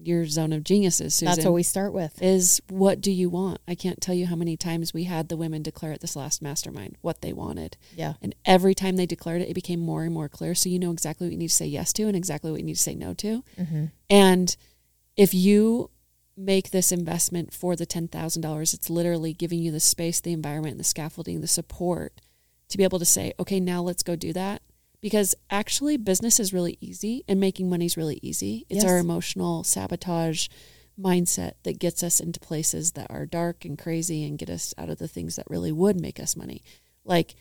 your 0.06 0.26
zone 0.26 0.52
of 0.52 0.64
genius 0.64 1.00
is, 1.00 1.14
Susan. 1.14 1.34
that's 1.34 1.44
what 1.44 1.54
we 1.54 1.62
start 1.62 1.92
with. 1.92 2.20
is 2.22 2.60
what 2.68 3.00
do 3.00 3.10
you 3.10 3.30
want? 3.30 3.60
I 3.66 3.74
can't 3.74 4.00
tell 4.00 4.14
you 4.14 4.26
how 4.26 4.36
many 4.36 4.56
times 4.56 4.92
we 4.92 5.04
had 5.04 5.28
the 5.28 5.36
women 5.36 5.62
declare 5.62 5.92
at 5.92 6.00
this 6.00 6.16
last 6.16 6.42
mastermind 6.42 6.96
what 7.00 7.20
they 7.22 7.32
wanted. 7.32 7.76
Yeah. 7.94 8.14
And 8.20 8.34
every 8.44 8.74
time 8.74 8.96
they 8.96 9.06
declared 9.06 9.42
it, 9.42 9.48
it 9.48 9.54
became 9.54 9.80
more 9.80 10.02
and 10.04 10.12
more 10.12 10.28
clear. 10.28 10.54
So 10.54 10.68
you 10.68 10.78
know 10.78 10.90
exactly 10.92 11.26
what 11.26 11.32
you 11.32 11.38
need 11.38 11.48
to 11.48 11.54
say 11.54 11.66
yes 11.66 11.92
to 11.94 12.04
and 12.04 12.16
exactly 12.16 12.50
what 12.50 12.60
you 12.60 12.66
need 12.66 12.76
to 12.76 12.82
say 12.82 12.94
no 12.94 13.14
to. 13.14 13.44
hmm 13.56 13.84
And 14.10 14.56
if 15.16 15.34
you 15.34 15.90
make 16.36 16.70
this 16.70 16.90
investment 16.92 17.52
for 17.52 17.76
the 17.76 17.86
$10,000, 17.86 18.74
it's 18.74 18.88
literally 18.90 19.32
giving 19.34 19.58
you 19.58 19.70
the 19.70 19.80
space, 19.80 20.20
the 20.20 20.32
environment, 20.32 20.78
the 20.78 20.84
scaffolding, 20.84 21.40
the 21.40 21.46
support 21.46 22.20
to 22.68 22.78
be 22.78 22.84
able 22.84 22.98
to 22.98 23.04
say, 23.04 23.32
okay, 23.38 23.60
now 23.60 23.82
let's 23.82 24.02
go 24.02 24.16
do 24.16 24.32
that. 24.32 24.62
Because 25.02 25.34
actually, 25.50 25.98
business 25.98 26.40
is 26.40 26.54
really 26.54 26.78
easy 26.80 27.24
and 27.28 27.38
making 27.38 27.68
money 27.68 27.84
is 27.84 27.96
really 27.96 28.20
easy. 28.22 28.64
It's 28.70 28.84
our 28.84 28.98
emotional 28.98 29.64
sabotage 29.64 30.48
mindset 30.98 31.54
that 31.64 31.78
gets 31.78 32.02
us 32.02 32.20
into 32.20 32.38
places 32.38 32.92
that 32.92 33.08
are 33.10 33.26
dark 33.26 33.64
and 33.64 33.78
crazy 33.78 34.24
and 34.24 34.38
get 34.38 34.48
us 34.48 34.72
out 34.78 34.88
of 34.88 34.98
the 34.98 35.08
things 35.08 35.36
that 35.36 35.50
really 35.50 35.72
would 35.72 36.00
make 36.00 36.20
us 36.20 36.36
money. 36.36 36.62
Like 37.04 37.34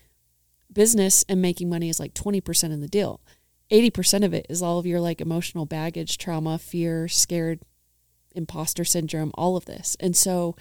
business 0.73 1.23
and 1.29 1.41
making 1.41 1.69
money 1.69 1.89
is 1.89 1.99
like 1.99 2.13
20% 2.13 2.73
of 2.73 2.81
the 2.81 2.87
deal. 2.87 3.21
80% 3.71 4.25
of 4.25 4.33
it 4.33 4.47
is 4.49 4.61
all 4.61 4.79
of 4.79 4.85
your 4.85 4.99
like 4.99 5.21
emotional 5.21 5.65
baggage, 5.65 6.17
trauma, 6.17 6.57
fear, 6.57 7.07
scared, 7.07 7.61
imposter 8.35 8.83
syndrome, 8.83 9.31
all 9.35 9.55
of 9.55 9.65
this. 9.65 9.95
And 9.99 10.15
so 10.15 10.55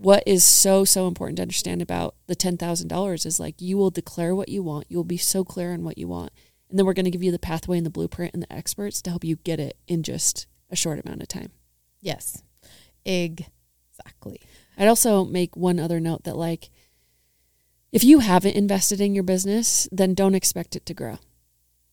what 0.00 0.22
is 0.26 0.42
so 0.42 0.82
so 0.82 1.06
important 1.06 1.36
to 1.36 1.42
understand 1.42 1.82
about 1.82 2.14
the 2.26 2.34
$10,000 2.34 3.26
is 3.26 3.38
like 3.38 3.60
you 3.60 3.76
will 3.76 3.90
declare 3.90 4.34
what 4.34 4.48
you 4.48 4.62
want. 4.62 4.86
You 4.88 4.96
will 4.96 5.04
be 5.04 5.18
so 5.18 5.44
clear 5.44 5.74
on 5.74 5.84
what 5.84 5.98
you 5.98 6.08
want. 6.08 6.32
And 6.70 6.78
then 6.78 6.86
we're 6.86 6.94
going 6.94 7.04
to 7.04 7.10
give 7.10 7.22
you 7.22 7.30
the 7.30 7.38
pathway 7.38 7.76
and 7.76 7.84
the 7.84 7.90
blueprint 7.90 8.32
and 8.32 8.42
the 8.42 8.50
experts 8.50 9.02
to 9.02 9.10
help 9.10 9.24
you 9.24 9.36
get 9.36 9.60
it 9.60 9.76
in 9.86 10.02
just 10.02 10.46
a 10.70 10.76
short 10.76 11.04
amount 11.04 11.20
of 11.20 11.28
time. 11.28 11.50
Yes, 12.00 12.42
exactly. 13.04 14.40
I'd 14.78 14.88
also 14.88 15.26
make 15.26 15.54
one 15.54 15.78
other 15.78 16.00
note 16.00 16.24
that 16.24 16.36
like 16.36 16.70
if 17.92 18.02
you 18.02 18.20
haven't 18.20 18.56
invested 18.56 19.02
in 19.02 19.14
your 19.14 19.24
business, 19.24 19.86
then 19.92 20.14
don't 20.14 20.34
expect 20.34 20.76
it 20.76 20.86
to 20.86 20.94
grow. 20.94 21.18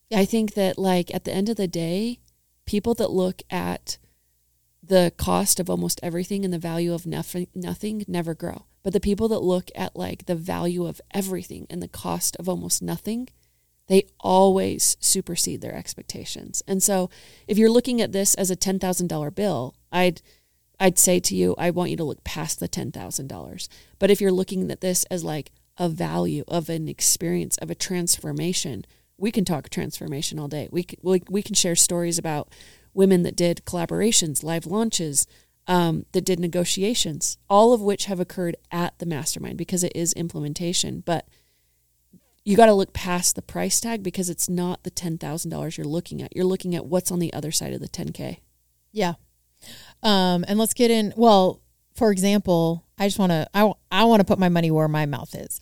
Yeah. 0.08 0.20
I 0.20 0.24
think 0.24 0.54
that 0.54 0.78
like 0.78 1.14
at 1.14 1.24
the 1.24 1.32
end 1.32 1.50
of 1.50 1.56
the 1.56 1.68
day, 1.68 2.20
people 2.64 2.94
that 2.94 3.10
look 3.10 3.42
at 3.50 3.98
the 4.88 5.12
cost 5.16 5.60
of 5.60 5.70
almost 5.70 6.00
everything 6.02 6.44
and 6.44 6.52
the 6.52 6.58
value 6.58 6.92
of 6.92 7.06
nothing 7.06 7.46
nothing 7.54 8.04
never 8.08 8.34
grow. 8.34 8.64
But 8.82 8.92
the 8.92 9.00
people 9.00 9.28
that 9.28 9.40
look 9.40 9.70
at 9.74 9.96
like 9.96 10.26
the 10.26 10.34
value 10.34 10.86
of 10.86 11.00
everything 11.12 11.66
and 11.68 11.82
the 11.82 11.88
cost 11.88 12.36
of 12.36 12.48
almost 12.48 12.82
nothing, 12.82 13.28
they 13.86 14.04
always 14.20 14.96
supersede 15.00 15.60
their 15.60 15.74
expectations. 15.74 16.62
And 16.66 16.82
so 16.82 17.10
if 17.46 17.58
you're 17.58 17.70
looking 17.70 18.00
at 18.00 18.12
this 18.12 18.34
as 18.34 18.50
a 18.50 18.56
$10,000 18.56 19.34
bill, 19.34 19.74
I'd 19.92 20.22
I'd 20.80 20.98
say 20.98 21.18
to 21.18 21.34
you, 21.34 21.56
I 21.58 21.70
want 21.70 21.90
you 21.90 21.96
to 21.96 22.04
look 22.04 22.22
past 22.22 22.60
the 22.60 22.68
$10,000. 22.68 23.68
But 23.98 24.10
if 24.10 24.20
you're 24.20 24.30
looking 24.30 24.70
at 24.70 24.80
this 24.80 25.04
as 25.06 25.24
like 25.24 25.50
a 25.76 25.88
value 25.88 26.44
of 26.46 26.68
an 26.68 26.88
experience 26.88 27.58
of 27.58 27.70
a 27.70 27.74
transformation, 27.74 28.84
we 29.16 29.32
can 29.32 29.44
talk 29.44 29.68
transformation 29.68 30.38
all 30.38 30.46
day. 30.46 30.68
We 30.70 30.84
can, 30.84 30.98
we, 31.02 31.22
we 31.28 31.42
can 31.42 31.54
share 31.54 31.74
stories 31.74 32.16
about 32.16 32.48
women 32.98 33.22
that 33.22 33.36
did 33.36 33.62
collaborations, 33.64 34.42
live 34.42 34.66
launches, 34.66 35.26
um, 35.68 36.04
that 36.12 36.24
did 36.24 36.40
negotiations, 36.40 37.38
all 37.48 37.72
of 37.72 37.80
which 37.80 38.06
have 38.06 38.18
occurred 38.18 38.56
at 38.72 38.98
the 38.98 39.06
mastermind 39.06 39.56
because 39.56 39.84
it 39.84 39.92
is 39.94 40.12
implementation. 40.14 41.02
But 41.06 41.26
you 42.44 42.56
got 42.56 42.66
to 42.66 42.74
look 42.74 42.92
past 42.92 43.36
the 43.36 43.42
price 43.42 43.78
tag 43.80 44.02
because 44.02 44.28
it's 44.28 44.48
not 44.48 44.82
the 44.82 44.90
$10,000 44.90 45.76
you're 45.76 45.86
looking 45.86 46.22
at. 46.22 46.34
You're 46.34 46.44
looking 46.46 46.74
at 46.74 46.86
what's 46.86 47.12
on 47.12 47.18
the 47.20 47.32
other 47.32 47.52
side 47.52 47.72
of 47.72 47.80
the 47.80 47.88
10K. 47.88 48.38
Yeah. 48.90 49.14
Um, 50.02 50.44
and 50.48 50.58
let's 50.58 50.74
get 50.74 50.90
in. 50.90 51.12
Well, 51.16 51.60
for 51.94 52.10
example, 52.10 52.84
I 52.98 53.06
just 53.06 53.18
want 53.18 53.30
to, 53.32 53.46
I, 53.54 53.70
I 53.92 54.04
want 54.04 54.20
to 54.20 54.24
put 54.24 54.38
my 54.38 54.48
money 54.48 54.70
where 54.70 54.88
my 54.88 55.06
mouth 55.06 55.34
is. 55.34 55.60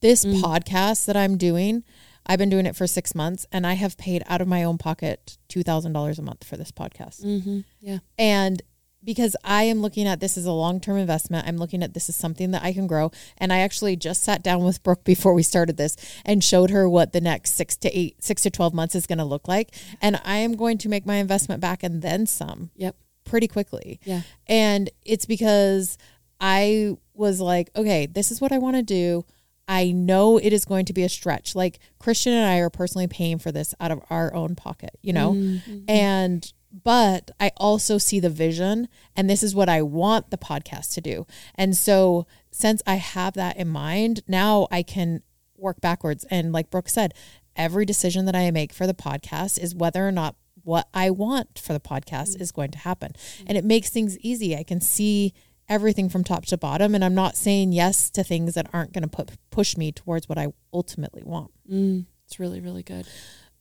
This 0.00 0.24
Mm. 0.24 0.40
podcast 0.40 1.06
that 1.06 1.16
I'm 1.16 1.36
doing, 1.36 1.82
I've 2.28 2.38
been 2.38 2.50
doing 2.50 2.66
it 2.66 2.76
for 2.76 2.86
six 2.86 3.14
months 3.14 3.46
and 3.50 3.66
I 3.66 3.72
have 3.74 3.96
paid 3.96 4.22
out 4.26 4.40
of 4.40 4.48
my 4.48 4.62
own 4.64 4.76
pocket 4.78 5.38
$2,000 5.48 6.18
a 6.18 6.22
month 6.22 6.44
for 6.44 6.56
this 6.56 6.70
podcast. 6.70 7.24
Mm-hmm. 7.24 7.60
Yeah. 7.80 7.98
And 8.18 8.60
because 9.04 9.36
I 9.44 9.62
am 9.62 9.80
looking 9.80 10.06
at 10.08 10.18
this 10.20 10.36
as 10.36 10.44
a 10.44 10.52
long 10.52 10.80
term 10.80 10.96
investment, 10.98 11.46
I'm 11.46 11.56
looking 11.56 11.82
at 11.82 11.94
this 11.94 12.08
as 12.08 12.16
something 12.16 12.50
that 12.50 12.62
I 12.64 12.72
can 12.72 12.86
grow. 12.88 13.12
And 13.38 13.52
I 13.52 13.60
actually 13.60 13.94
just 13.96 14.22
sat 14.24 14.42
down 14.42 14.64
with 14.64 14.82
Brooke 14.82 15.04
before 15.04 15.34
we 15.34 15.42
started 15.44 15.76
this 15.76 15.96
and 16.24 16.42
showed 16.42 16.70
her 16.70 16.88
what 16.88 17.12
the 17.12 17.20
next 17.20 17.54
six 17.54 17.76
to 17.78 17.98
eight, 17.98 18.22
six 18.22 18.42
to 18.42 18.50
12 18.50 18.74
months 18.74 18.94
is 18.96 19.06
going 19.06 19.18
to 19.18 19.24
look 19.24 19.46
like. 19.48 19.74
And 20.02 20.20
I 20.24 20.38
am 20.38 20.56
going 20.56 20.78
to 20.78 20.88
make 20.88 21.06
my 21.06 21.14
investment 21.16 21.60
back 21.60 21.82
and 21.82 22.02
then 22.02 22.26
some 22.26 22.70
Yep. 22.74 22.96
pretty 23.24 23.46
quickly. 23.48 24.00
Yeah. 24.04 24.22
And 24.48 24.90
it's 25.04 25.24
because 25.26 25.96
I 26.40 26.96
was 27.14 27.40
like, 27.40 27.70
okay, 27.76 28.06
this 28.06 28.30
is 28.30 28.40
what 28.40 28.52
I 28.52 28.58
want 28.58 28.76
to 28.76 28.82
do. 28.82 29.24
I 29.68 29.92
know 29.92 30.38
it 30.38 30.52
is 30.52 30.64
going 30.64 30.86
to 30.86 30.94
be 30.94 31.02
a 31.02 31.08
stretch. 31.08 31.54
Like 31.54 31.78
Christian 31.98 32.32
and 32.32 32.46
I 32.46 32.58
are 32.58 32.70
personally 32.70 33.06
paying 33.06 33.38
for 33.38 33.52
this 33.52 33.74
out 33.78 33.90
of 33.90 34.00
our 34.08 34.34
own 34.34 34.56
pocket, 34.56 34.98
you 35.02 35.12
know? 35.12 35.34
Mm-hmm. 35.34 35.80
And, 35.86 36.52
but 36.82 37.30
I 37.38 37.52
also 37.58 37.98
see 37.98 38.18
the 38.18 38.30
vision, 38.30 38.88
and 39.14 39.28
this 39.28 39.42
is 39.42 39.54
what 39.54 39.68
I 39.68 39.82
want 39.82 40.30
the 40.30 40.38
podcast 40.38 40.94
to 40.94 41.00
do. 41.00 41.26
And 41.54 41.76
so, 41.76 42.26
since 42.50 42.82
I 42.86 42.96
have 42.96 43.34
that 43.34 43.56
in 43.56 43.68
mind, 43.68 44.22
now 44.26 44.68
I 44.70 44.82
can 44.82 45.22
work 45.56 45.80
backwards. 45.80 46.24
And, 46.30 46.52
like 46.52 46.70
Brooke 46.70 46.88
said, 46.88 47.14
every 47.56 47.84
decision 47.84 48.24
that 48.24 48.36
I 48.36 48.50
make 48.50 48.72
for 48.72 48.86
the 48.86 48.94
podcast 48.94 49.58
is 49.58 49.74
whether 49.74 50.06
or 50.06 50.12
not 50.12 50.36
what 50.62 50.88
I 50.92 51.10
want 51.10 51.58
for 51.58 51.72
the 51.72 51.80
podcast 51.80 52.38
is 52.40 52.52
going 52.52 52.70
to 52.72 52.78
happen. 52.78 53.12
And 53.46 53.56
it 53.56 53.64
makes 53.64 53.88
things 53.88 54.18
easy. 54.18 54.54
I 54.56 54.62
can 54.62 54.80
see 54.80 55.32
everything 55.68 56.08
from 56.08 56.24
top 56.24 56.46
to 56.46 56.56
bottom, 56.56 56.94
and 56.94 57.04
I'm 57.04 57.14
not 57.14 57.36
saying 57.36 57.72
yes 57.72 58.10
to 58.10 58.22
things 58.24 58.54
that 58.54 58.68
aren't 58.72 58.92
going 58.92 59.02
to 59.02 59.08
put 59.08 59.30
push 59.50 59.76
me 59.76 59.92
towards 59.92 60.28
what 60.28 60.38
I 60.38 60.48
ultimately 60.72 61.22
want. 61.24 61.50
Mm, 61.70 62.06
it's 62.26 62.38
really, 62.40 62.60
really 62.60 62.82
good. 62.82 63.06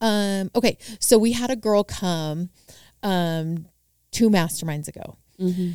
Um, 0.02 0.52
okay, 0.56 0.78
so 1.00 1.18
we 1.18 1.32
had 1.34 1.50
a 1.50 1.56
girl 1.56 1.84
come 1.84 2.50
um, 3.04 3.68
two 4.12 4.30
masterminds 4.30 4.88
ago, 4.88 5.18
Mm-hmm. 5.40 5.72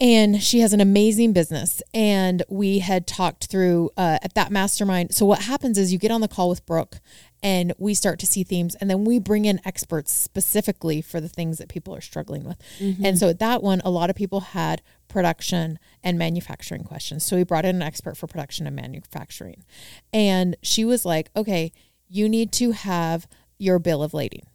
and 0.00 0.42
she 0.42 0.60
has 0.60 0.72
an 0.72 0.80
amazing 0.80 1.32
business. 1.32 1.82
And 1.92 2.42
we 2.48 2.80
had 2.80 3.06
talked 3.06 3.46
through 3.46 3.90
uh, 3.96 4.18
at 4.22 4.34
that 4.34 4.50
mastermind. 4.52 5.14
So 5.14 5.24
what 5.26 5.42
happens 5.42 5.78
is 5.78 5.92
you 5.92 5.98
get 5.98 6.10
on 6.10 6.20
the 6.20 6.28
call 6.28 6.48
with 6.48 6.64
Brooke, 6.66 7.00
and 7.42 7.72
we 7.78 7.92
start 7.94 8.18
to 8.20 8.26
see 8.26 8.42
themes, 8.42 8.74
and 8.76 8.88
then 8.88 9.04
we 9.04 9.18
bring 9.18 9.44
in 9.44 9.60
experts 9.64 10.12
specifically 10.12 11.00
for 11.02 11.20
the 11.20 11.28
things 11.28 11.58
that 11.58 11.68
people 11.68 11.94
are 11.94 12.00
struggling 12.00 12.44
with. 12.44 12.56
And 12.80 13.18
so 13.18 13.28
at 13.28 13.38
that 13.40 13.62
one, 13.62 13.82
a 13.84 13.90
lot 13.90 14.10
of 14.10 14.16
people 14.16 14.40
had 14.40 14.80
production 15.14 15.78
and 16.02 16.18
manufacturing 16.18 16.82
questions. 16.82 17.24
So 17.24 17.36
we 17.36 17.44
brought 17.44 17.64
in 17.64 17.76
an 17.76 17.82
expert 17.82 18.16
for 18.16 18.26
production 18.26 18.66
and 18.66 18.74
manufacturing, 18.74 19.64
and 20.12 20.56
she 20.60 20.84
was 20.84 21.04
like, 21.04 21.30
"Okay, 21.36 21.72
you 22.08 22.28
need 22.28 22.52
to 22.52 22.72
have 22.72 23.28
your 23.56 23.78
bill 23.78 24.02
of 24.02 24.12
lading." 24.12 24.46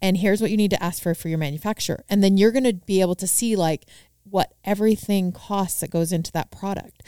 and 0.00 0.16
here's 0.16 0.40
what 0.40 0.50
you 0.50 0.56
need 0.56 0.70
to 0.70 0.82
ask 0.82 1.02
for 1.02 1.14
for 1.14 1.28
your 1.28 1.36
manufacturer 1.36 2.02
and 2.08 2.24
then 2.24 2.38
you're 2.38 2.50
going 2.50 2.64
to 2.64 2.72
be 2.72 3.02
able 3.02 3.14
to 3.14 3.26
see 3.26 3.54
like 3.54 3.84
what 4.24 4.54
everything 4.64 5.30
costs 5.32 5.80
that 5.80 5.90
goes 5.90 6.12
into 6.12 6.32
that 6.32 6.50
product 6.50 7.02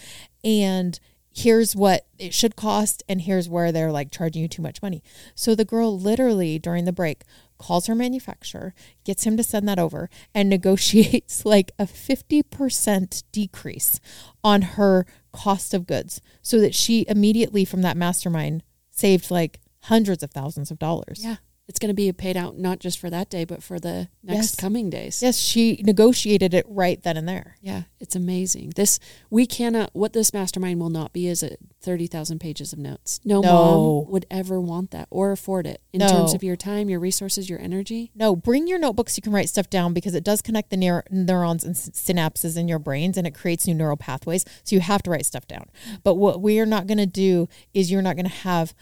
and 0.45 1.01
here's 1.39 1.77
what 1.77 2.07
it 2.19 2.35
should 2.35 2.57
cost 2.57 3.03
and 3.09 3.23
here's 3.23 3.49
where 3.49 3.71
they're 3.71 3.93
like 3.93 4.11
charging 4.11 4.43
you 4.43 4.49
too 4.49 4.63
much 4.63 4.83
money 4.83 5.03
so 5.35 5.55
the 5.55 5.65
girl 5.65 5.99
literally 5.99 6.59
during 6.59 6.85
the 6.85 6.93
break 6.93 7.23
calls 7.59 7.87
her 7.87 7.95
manufacturer 7.95 8.75
gets 9.05 9.25
him 9.25 9.37
to 9.37 9.43
send 9.43 9.69
that 9.69 9.79
over 9.79 10.11
and 10.35 10.49
negotiates 10.51 11.45
like 11.45 11.71
a 11.79 11.85
50% 11.85 13.23
decrease 13.31 14.01
on 14.43 14.63
her 14.63 15.07
cost 15.33 15.75
of 15.75 15.87
goods 15.87 16.21
so 16.43 16.61
that 16.61 16.75
she 16.75 17.05
immediately 17.09 17.65
from 17.65 17.83
that 17.83 17.97
mastermind 17.97 18.63
saved 18.91 19.31
like 19.31 19.61
hundreds 19.83 20.23
of 20.23 20.31
thousands 20.31 20.71
of 20.71 20.79
dollars 20.79 21.25
Yeah. 21.25 21.37
It's 21.69 21.79
going 21.79 21.89
to 21.91 21.95
be 21.95 22.11
paid 22.13 22.37
out 22.37 22.57
not 22.59 22.79
just 22.81 22.99
for 22.99 23.11
that 23.11 23.29
day, 23.29 23.45
but 23.45 23.63
for 23.63 23.79
the 23.79 24.09
next 24.23 24.39
Yes. 24.53 24.55
coming 24.57 24.89
days. 24.89 25.21
Yes, 25.23 25.39
she 25.39 25.81
negotiated 25.85 26.55
it 26.55 26.65
right 26.69 27.01
then 27.03 27.17
and 27.19 27.29
there. 27.29 27.57
Yeah, 27.61 27.83
it's 28.01 28.17
amazing. 28.17 28.73
This 28.75 28.99
we 29.31 29.47
cannot. 29.47 29.91
What 29.93 30.13
this 30.15 30.33
mastermind 30.33 30.81
will 30.81 30.89
not 30.91 31.13
be 31.13 31.27
is 31.29 31.43
a 31.43 31.57
thirty 31.81 32.07
thousand 32.07 32.39
pages 32.41 32.73
of 32.73 32.79
notes. 32.79 33.21
No, 33.25 33.41
No. 33.41 33.53
mom 33.53 34.11
would 34.13 34.27
ever 34.31 34.61
want 34.61 34.91
that 34.93 35.07
or 35.11 35.31
afford 35.31 35.67
it 35.67 35.81
in 35.93 35.99
No. 36.01 36.09
terms 36.09 36.33
of 36.35 36.43
your 36.43 36.57
time, 36.57 36.89
your 36.89 37.01
resources, 37.01 37.49
your 37.51 37.61
energy. 37.61 38.11
No, 38.15 38.35
bring 38.35 38.67
your 38.67 38.79
notebooks. 38.79 39.17
You 39.17 39.23
can 39.23 39.33
write 39.33 39.49
stuff 39.51 39.69
down 39.69 39.93
because 39.93 40.15
it 40.15 40.25
does 40.25 40.41
connect 40.43 40.71
the 40.71 40.77
neur- 40.77 41.03
neurons 41.11 41.65
and 41.65 41.77
s- 41.77 41.91
synapses 41.91 42.57
in 42.57 42.67
your 42.67 42.79
brains 42.79 43.17
and 43.19 43.27
it 43.27 43.35
creates 43.35 43.67
new 43.67 43.75
neural 43.75 43.97
pathways. 43.97 44.45
So 44.65 44.75
you 44.75 44.81
have 44.81 45.03
to 45.03 45.11
write 45.11 45.27
stuff 45.27 45.47
down. 45.47 45.67
But 46.03 46.15
what 46.15 46.41
we 46.41 46.59
are 46.59 46.67
not 46.67 46.87
going 46.87 46.99
to 46.99 47.07
do 47.07 47.49
is 47.75 47.91
you're 47.91 48.03
not 48.03 48.17
going 48.17 48.27
to 48.27 48.33
have 48.33 48.75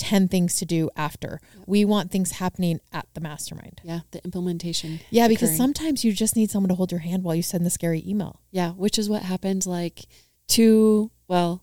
10 0.00 0.28
things 0.28 0.56
to 0.56 0.64
do 0.64 0.88
after. 0.96 1.40
We 1.66 1.84
want 1.84 2.10
things 2.10 2.32
happening 2.32 2.80
at 2.90 3.06
the 3.12 3.20
mastermind. 3.20 3.82
Yeah, 3.84 4.00
the 4.12 4.24
implementation. 4.24 5.00
Yeah, 5.10 5.28
because 5.28 5.54
sometimes 5.54 6.04
you 6.04 6.12
just 6.12 6.36
need 6.36 6.50
someone 6.50 6.70
to 6.70 6.74
hold 6.74 6.90
your 6.90 7.00
hand 7.00 7.22
while 7.22 7.34
you 7.34 7.42
send 7.42 7.66
the 7.66 7.70
scary 7.70 8.02
email. 8.06 8.40
Yeah, 8.50 8.70
which 8.70 8.98
is 8.98 9.10
what 9.10 9.22
happened 9.22 9.66
like 9.66 10.06
two, 10.48 11.10
well, 11.28 11.62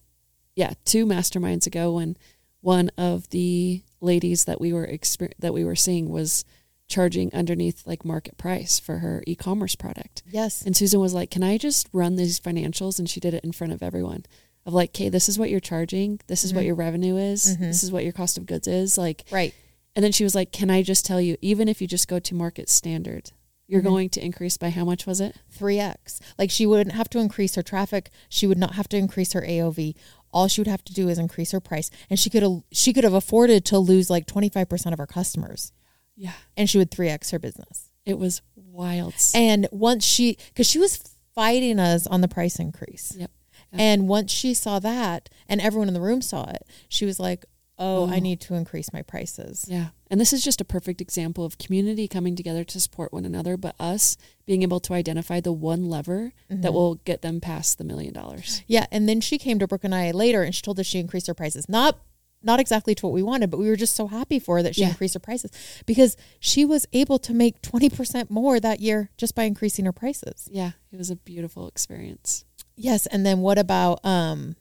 yeah, 0.56 0.74
two 0.86 1.08
masterminds 1.08 1.66
ago 1.66 1.94
when 1.94 2.16
one 2.62 2.92
of 2.96 3.30
the 3.32 3.82
ladies 4.02 4.46
that 4.46 4.62
we 4.62 4.72
were 4.72 4.86
exper- 4.86 5.34
that 5.40 5.54
we 5.54 5.66
were 5.66 5.76
seeing 5.76 6.10
was 6.10 6.46
charging 6.88 7.34
underneath 7.34 7.86
like 7.86 8.06
market 8.06 8.38
price 8.38 8.80
for 8.80 9.00
her 9.00 9.24
e-commerce 9.28 9.76
product. 9.76 10.22
Yes. 10.30 10.62
And 10.62 10.78
Susan 10.78 11.00
was 11.00 11.14
like, 11.14 11.32
"Can 11.32 11.44
I 11.44 11.58
just 11.58 11.90
run 11.92 12.16
these 12.16 12.40
financials?" 12.40 13.00
And 13.00 13.10
she 13.10 13.20
did 13.20 13.34
it 13.34 13.44
in 13.44 13.52
front 13.52 13.74
of 13.74 13.84
everyone. 13.84 14.26
Of 14.68 14.74
like, 14.74 14.90
"Okay, 14.92 15.08
this 15.10 15.28
is 15.30 15.40
what 15.40 15.50
you're 15.50 15.60
charging. 15.62 16.20
This 16.28 16.44
is 16.44 16.54
what 16.54 16.66
your 16.66 16.76
revenue 16.76 17.16
is. 17.18 17.56
Mhm. 17.56 17.60
This 17.62 17.84
is 17.84 17.92
what 17.92 18.04
your 18.04 18.12
cost 18.14 18.38
of 18.38 18.46
goods 18.46 18.68
is." 18.68 18.98
Like, 18.98 19.24
Right. 19.32 19.54
and 19.96 20.04
then 20.04 20.12
she 20.12 20.24
was 20.26 20.36
like, 20.36 20.52
"Can 20.52 20.70
I 20.70 20.84
just 20.84 21.06
tell 21.06 21.22
you, 21.22 21.38
even 21.42 21.68
if 21.70 21.82
you 21.82 21.88
just 21.88 22.08
go 22.10 22.20
to 22.20 22.36
market 22.36 22.70
standard, 22.70 23.32
you're 23.70 23.82
Mhm. 23.82 23.86
going 23.86 24.10
to 24.10 24.24
increase 24.24 24.58
by 24.58 24.70
how 24.70 24.84
much 24.84 25.06
was 25.08 25.22
it?" 25.22 25.38
3x. 25.50 26.20
Like 26.38 26.52
she 26.52 26.66
wouldn't 26.66 26.92
have 26.96 27.10
to 27.12 27.20
increase 27.20 27.56
her 27.56 27.64
traffic. 27.64 28.10
She 28.28 28.46
would 28.46 28.58
not 28.58 28.76
have 28.76 28.90
to 28.90 28.98
increase 28.98 29.32
her 29.32 29.42
AOV. 29.46 29.96
All 30.34 30.50
she 30.50 30.60
would 30.60 30.68
have 30.68 30.84
to 30.84 30.94
do 30.94 31.08
is 31.08 31.18
increase 31.18 31.52
her 31.52 31.62
price. 31.62 31.90
And 32.10 32.20
she 32.20 32.30
could 32.30 32.44
have 32.44 32.62
she 32.72 32.92
could 32.92 33.06
have 33.06 33.14
afforded 33.14 33.64
to 33.66 33.80
lose 33.80 34.10
like 34.10 34.26
25% 34.28 34.92
of 34.94 35.00
her 35.00 35.08
customers 35.08 35.72
Yeah, 36.18 36.34
and 36.58 36.70
she 36.70 36.78
would 36.78 36.92
3x 36.92 37.32
her 37.32 37.40
business. 37.40 37.90
it 38.06 38.20
was 38.20 38.42
wild. 38.56 39.14
And 39.34 39.68
once 39.72 40.04
she 40.04 40.38
cuz 40.56 40.68
she 40.68 40.78
was 40.80 41.00
fighting 41.34 41.80
us 41.80 42.06
on 42.06 42.20
the 42.20 42.28
price 42.28 42.58
increase. 42.60 43.14
Yep. 43.18 43.32
And 43.72 44.08
once 44.08 44.32
she 44.32 44.54
saw 44.54 44.80
that 44.80 45.30
and 45.48 45.60
everyone 45.62 45.88
in 45.88 45.94
the 45.94 46.02
room 46.02 46.22
saw 46.22 46.50
it, 46.50 46.64
she 46.90 47.06
was 47.06 47.20
like, 47.20 47.46
"Oh, 47.78 48.08
I 48.08 48.18
Oh. 48.18 48.20
need 48.20 48.40
to 48.42 48.56
increase 48.56 48.92
my 48.94 49.02
prices." 49.02 49.66
Yeah. 49.68 49.90
And 50.10 50.20
this 50.22 50.32
is 50.34 50.44
just 50.44 50.62
a 50.62 50.66
perfect 50.66 51.02
example 51.02 51.44
of 51.44 51.58
community 51.58 52.08
coming 52.08 52.36
together 52.36 52.64
to 52.64 52.80
support 52.80 53.12
one 53.12 53.26
another, 53.26 53.58
but 53.58 53.76
us 53.80 54.16
being 54.46 54.64
able 54.64 54.80
to 54.80 54.94
identify 54.94 55.42
the 55.42 55.52
one 55.52 55.90
lever 55.90 56.32
that 56.50 56.72
Mhm. 56.72 56.74
will 56.74 56.96
get 56.96 57.22
them 57.22 57.42
past 57.42 57.78
the 57.78 57.84
million 57.84 58.14
dollars. 58.14 58.62
Yeah, 58.68 58.88
and 58.92 59.08
then 59.08 59.20
she 59.22 59.38
came 59.38 59.60
to 59.60 59.68
Brooke 59.68 59.84
and 59.84 59.94
I 59.94 60.12
later 60.12 60.44
and 60.44 60.56
she 60.56 60.62
told 60.62 60.80
us 60.80 60.86
she 60.86 61.00
increased 61.00 61.28
her 61.28 61.34
prices. 61.34 61.68
Not 61.70 62.00
not 62.44 62.60
exactly 62.60 62.94
to 62.94 63.04
what 63.06 63.14
we 63.14 63.24
wanted, 63.24 63.50
but 63.50 63.58
we 63.58 63.68
were 63.68 63.76
just 63.76 63.96
so 63.96 64.06
happy 64.08 64.38
for 64.38 64.58
her 64.58 64.64
that 64.64 64.76
she 64.76 64.82
Yeah. 64.82 64.90
increased 64.90 65.16
her 65.16 65.20
prices 65.20 65.50
because 65.88 66.16
she 66.40 66.64
was 66.66 66.86
able 66.94 67.18
to 67.18 67.34
make 67.34 67.62
20% 67.64 68.30
more 68.30 68.60
that 68.60 68.80
year 68.80 69.10
just 69.18 69.34
by 69.34 69.44
increasing 69.46 69.86
her 69.86 69.92
prices. 69.92 70.48
Yeah. 70.52 70.74
It 70.92 70.98
was 70.98 71.10
a 71.10 71.16
beautiful 71.16 71.68
experience. 71.68 72.46
Yes, 72.78 73.08
and 73.08 73.26
then 73.26 73.40
what 73.40 73.58
about 73.58 74.00
um 74.06 74.56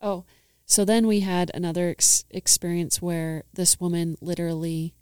Oh, 0.00 0.24
so 0.66 0.84
then 0.84 1.06
we 1.06 1.20
had 1.20 1.50
another 1.54 1.90
ex- 1.90 2.24
experience 2.30 3.00
where 3.00 3.44
this 3.52 3.78
woman 3.78 4.16
literally, 4.20 4.94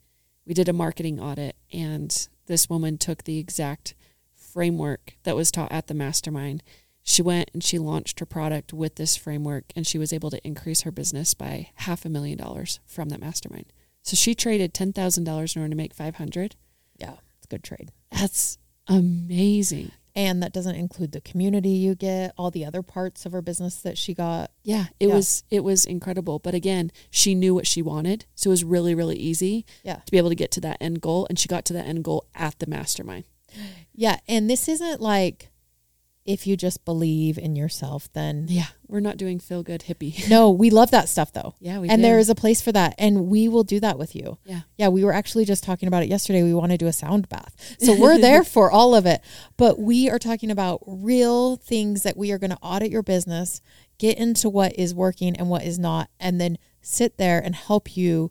we 0.45 0.53
did 0.53 0.69
a 0.69 0.75
marketing 0.75 1.19
audit, 1.19 1.57
and 1.73 2.29
this 2.47 2.69
woman 2.69 2.99
took 2.99 3.25
the 3.25 3.39
exact 3.39 3.95
framework 4.35 5.17
that 5.23 5.37
was 5.37 5.51
taught 5.51 5.73
at 5.73 5.87
the 5.87 5.95
mastermind. 5.95 6.63
She 7.03 7.23
went 7.23 7.51
and 7.55 7.65
she 7.65 7.79
launched 7.79 8.21
her 8.21 8.27
product 8.27 8.73
with 8.75 8.97
this 8.97 9.17
framework, 9.17 9.65
and 9.75 9.87
she 9.87 9.97
was 9.97 10.13
able 10.13 10.31
to 10.31 10.47
increase 10.47 10.83
her 10.83 10.91
business 10.91 11.33
by 11.33 11.71
half 11.77 12.05
a 12.05 12.11
million 12.11 12.37
dollars 12.37 12.81
from 12.85 13.09
that 13.09 13.21
mastermind. 13.21 13.73
So 14.03 14.17
she 14.17 14.35
traded 14.35 14.75
ten 14.75 14.93
thousand 14.93 15.25
dollars 15.25 15.57
in 15.57 15.63
order 15.63 15.71
to 15.71 15.77
make 15.77 15.95
five 15.95 16.17
hundred. 16.17 16.57
yeah, 16.97 17.15
it's 17.39 17.47
a 17.47 17.49
good 17.49 17.63
trade. 17.65 17.93
That's 18.11 18.59
amazing. 18.87 19.93
And 20.21 20.43
that 20.43 20.53
doesn't 20.53 20.75
include 20.75 21.13
the 21.13 21.21
community 21.23 21.71
you 21.71 21.95
get, 21.95 22.35
all 22.37 22.51
the 22.51 22.65
other 22.67 22.83
parts 22.83 23.25
of 23.25 23.33
her 23.33 23.41
business 23.41 23.77
that 23.77 23.97
she 23.97 24.13
got. 24.13 24.51
Yeah, 24.63 24.87
it 25.01 25.09
Yeah. 25.09 25.15
was 25.15 25.45
it 25.51 25.65
was 25.65 25.87
incredible. 25.87 26.39
But 26.39 26.55
again, 26.55 26.93
she 27.11 27.35
knew 27.35 27.55
what 27.55 27.67
she 27.67 27.81
wanted, 27.81 28.27
so 28.35 28.51
it 28.51 28.53
was 28.53 28.65
really 28.65 28.95
really 28.95 29.17
easy. 29.17 29.65
Yeah. 29.83 29.97
to 30.05 30.11
be 30.13 30.19
able 30.19 30.29
to 30.29 30.35
get 30.35 30.51
to 30.53 30.61
that 30.61 30.77
end 30.81 31.01
goal, 31.01 31.27
and 31.31 31.39
she 31.39 31.49
got 31.49 31.65
to 31.67 31.73
that 31.73 31.87
end 31.87 32.05
goal 32.05 32.25
at 32.35 32.59
the 32.59 32.67
mastermind. 32.67 33.25
Yeah, 33.95 34.19
and 34.29 34.49
this 34.51 34.69
isn't 34.69 35.01
like 35.01 35.50
if 36.27 36.47
you 36.47 36.55
just 36.57 36.85
believe 36.85 37.39
in 37.39 37.57
yourself 37.57 38.13
then 38.13 38.47
Yeah, 38.49 38.67
we're 38.87 39.01
not 39.01 39.17
doing 39.17 39.39
feel 39.41 39.63
good 39.63 39.85
hippie. 39.89 40.29
No, 40.29 40.51
we 40.51 40.69
love 40.71 40.91
that 40.91 41.09
stuff 41.09 41.33
though. 41.33 41.55
Yeah, 41.61 41.79
we 41.79 41.89
and 41.89 41.99
do. 41.99 42.03
there 42.03 42.19
is 42.19 42.29
a 42.29 42.35
place 42.35 42.61
for 42.61 42.73
that 42.73 42.95
and 42.99 43.27
we 43.29 43.49
will 43.49 43.65
do 43.65 43.81
that 43.81 43.99
with 43.99 44.15
you 44.15 44.39
Yeah. 44.45 44.61
yeah 44.77 44.89
we 44.89 45.05
were 45.05 45.13
actually 45.15 45.45
just 45.45 45.65
talking 45.65 45.87
about 45.89 46.03
it 46.03 46.09
yesterday 46.11 46.43
we 46.43 46.53
want 46.55 46.73
to 46.73 46.79
do 46.79 46.87
a 46.87 46.93
sound 46.93 47.29
bath 47.29 47.77
so 47.81 47.99
we're 47.99 48.19
there 48.29 48.45
for 48.45 48.71
all 48.71 48.95
of 48.95 49.07
it 49.07 49.23
but 49.57 49.79
we 49.79 50.11
are 50.11 50.19
talking 50.19 50.51
about 50.51 50.81
real 50.87 51.57
things 51.57 52.03
that 52.03 52.17
we 52.17 52.31
are 52.33 52.39
going 52.39 52.51
to 52.51 52.59
audit 52.63 52.91
your 52.91 53.03
business 53.03 53.61
get 53.99 54.19
into 54.19 54.49
what 54.49 54.73
is 54.79 54.95
working 54.95 55.37
and 55.37 55.49
what 55.49 55.65
is 55.65 55.79
not 55.79 56.11
and 56.21 56.41
then 56.41 56.59
sit 56.83 57.17
there 57.19 57.39
and 57.43 57.55
help 57.55 57.97
you 57.97 58.31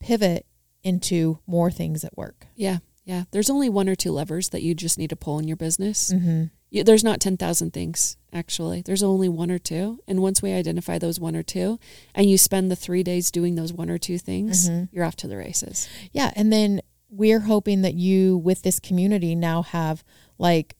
pivot 0.00 0.46
into 0.82 1.38
more 1.46 1.70
things 1.70 2.04
at 2.04 2.16
work 2.16 2.46
Yeah, 2.54 2.78
yeah. 3.04 3.24
There's 3.30 3.50
only 3.50 3.68
one 3.68 3.88
or 3.88 3.94
two 3.94 4.12
levers 4.12 4.48
that 4.50 4.62
you 4.62 4.74
just 4.74 4.98
need 4.98 5.10
to 5.10 5.16
pull 5.16 5.38
in 5.38 5.46
your 5.48 5.56
business. 5.56 6.12
mm-hmm. 6.12 6.44
You, 6.70 6.82
there's 6.84 7.04
not 7.04 7.20
ten 7.20 7.36
thousand 7.36 7.72
things 7.72 8.16
actually. 8.32 8.82
There's 8.82 9.02
only 9.02 9.28
one 9.28 9.50
or 9.50 9.58
two, 9.58 10.00
and 10.06 10.20
once 10.20 10.42
we 10.42 10.52
identify 10.52 10.98
those 10.98 11.18
one 11.20 11.36
or 11.36 11.42
two, 11.42 11.78
and 12.14 12.28
you 12.28 12.36
spend 12.36 12.70
the 12.70 12.76
three 12.76 13.02
days 13.02 13.30
doing 13.30 13.54
those 13.54 13.72
one 13.72 13.88
or 13.88 13.98
two 13.98 14.18
things, 14.18 14.68
Mhm. 14.68 14.88
you're 14.92 15.04
off 15.04 15.16
to 15.16 15.28
the 15.28 15.36
races. 15.36 15.88
Yeah. 16.12 16.32
And 16.36 16.52
then 16.52 16.80
we're 17.08 17.40
hoping 17.40 17.82
that 17.82 17.94
you, 17.94 18.36
with 18.36 18.62
this 18.62 18.78
community, 18.80 19.34
now 19.34 19.62
have 19.62 20.02
like 20.38 20.76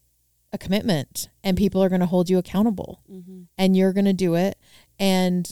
a 0.53 0.59
commitment 0.59 1.29
and 1.45 1.57
people 1.57 1.83
are 1.83 1.89
going 1.89 2.01
to 2.01 2.07
hold 2.07 2.29
you 2.29 2.37
accountable 2.39 3.01
Mm-hmm. 3.11 3.43
and 3.57 3.77
you're 3.77 3.93
going 3.93 4.05
to 4.07 4.13
do 4.13 4.35
it. 4.35 4.59
And 4.99 5.49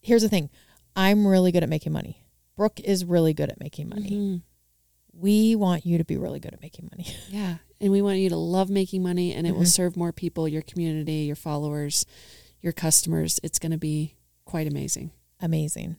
here's 0.00 0.22
the 0.22 0.28
thing 0.28 0.48
I'm 0.96 1.26
really 1.26 1.52
good 1.52 1.62
at 1.62 1.68
making 1.68 1.92
money. 1.92 2.24
Brooke 2.56 2.80
is 2.80 3.04
really 3.04 3.34
good 3.34 3.50
at 3.50 3.60
making 3.60 3.88
money. 3.90 4.10
Mm-hmm. 4.10 4.36
We 5.12 5.54
want 5.56 5.86
you 5.86 5.98
to 5.98 6.04
be 6.04 6.16
really 6.16 6.40
good 6.40 6.54
at 6.54 6.60
making 6.62 6.88
money. 6.90 7.06
Yeah. 7.28 7.56
And 7.80 7.90
we 7.92 8.02
want 8.02 8.18
you 8.18 8.28
to 8.30 8.36
love 8.36 8.70
making 8.70 9.02
money 9.02 9.32
and 9.32 9.46
it 9.46 9.54
will 9.54 9.62
Mhm. 9.62 9.68
serve 9.68 9.96
more 9.96 10.12
people, 10.12 10.48
your 10.48 10.62
community, 10.62 11.24
your 11.26 11.36
followers, 11.36 12.06
your 12.62 12.72
customers. 12.72 13.40
It's 13.42 13.58
going 13.58 13.72
to 13.72 13.78
be 13.78 14.14
quite 14.44 14.66
amazing. 14.66 15.10
Amazing. 15.40 15.96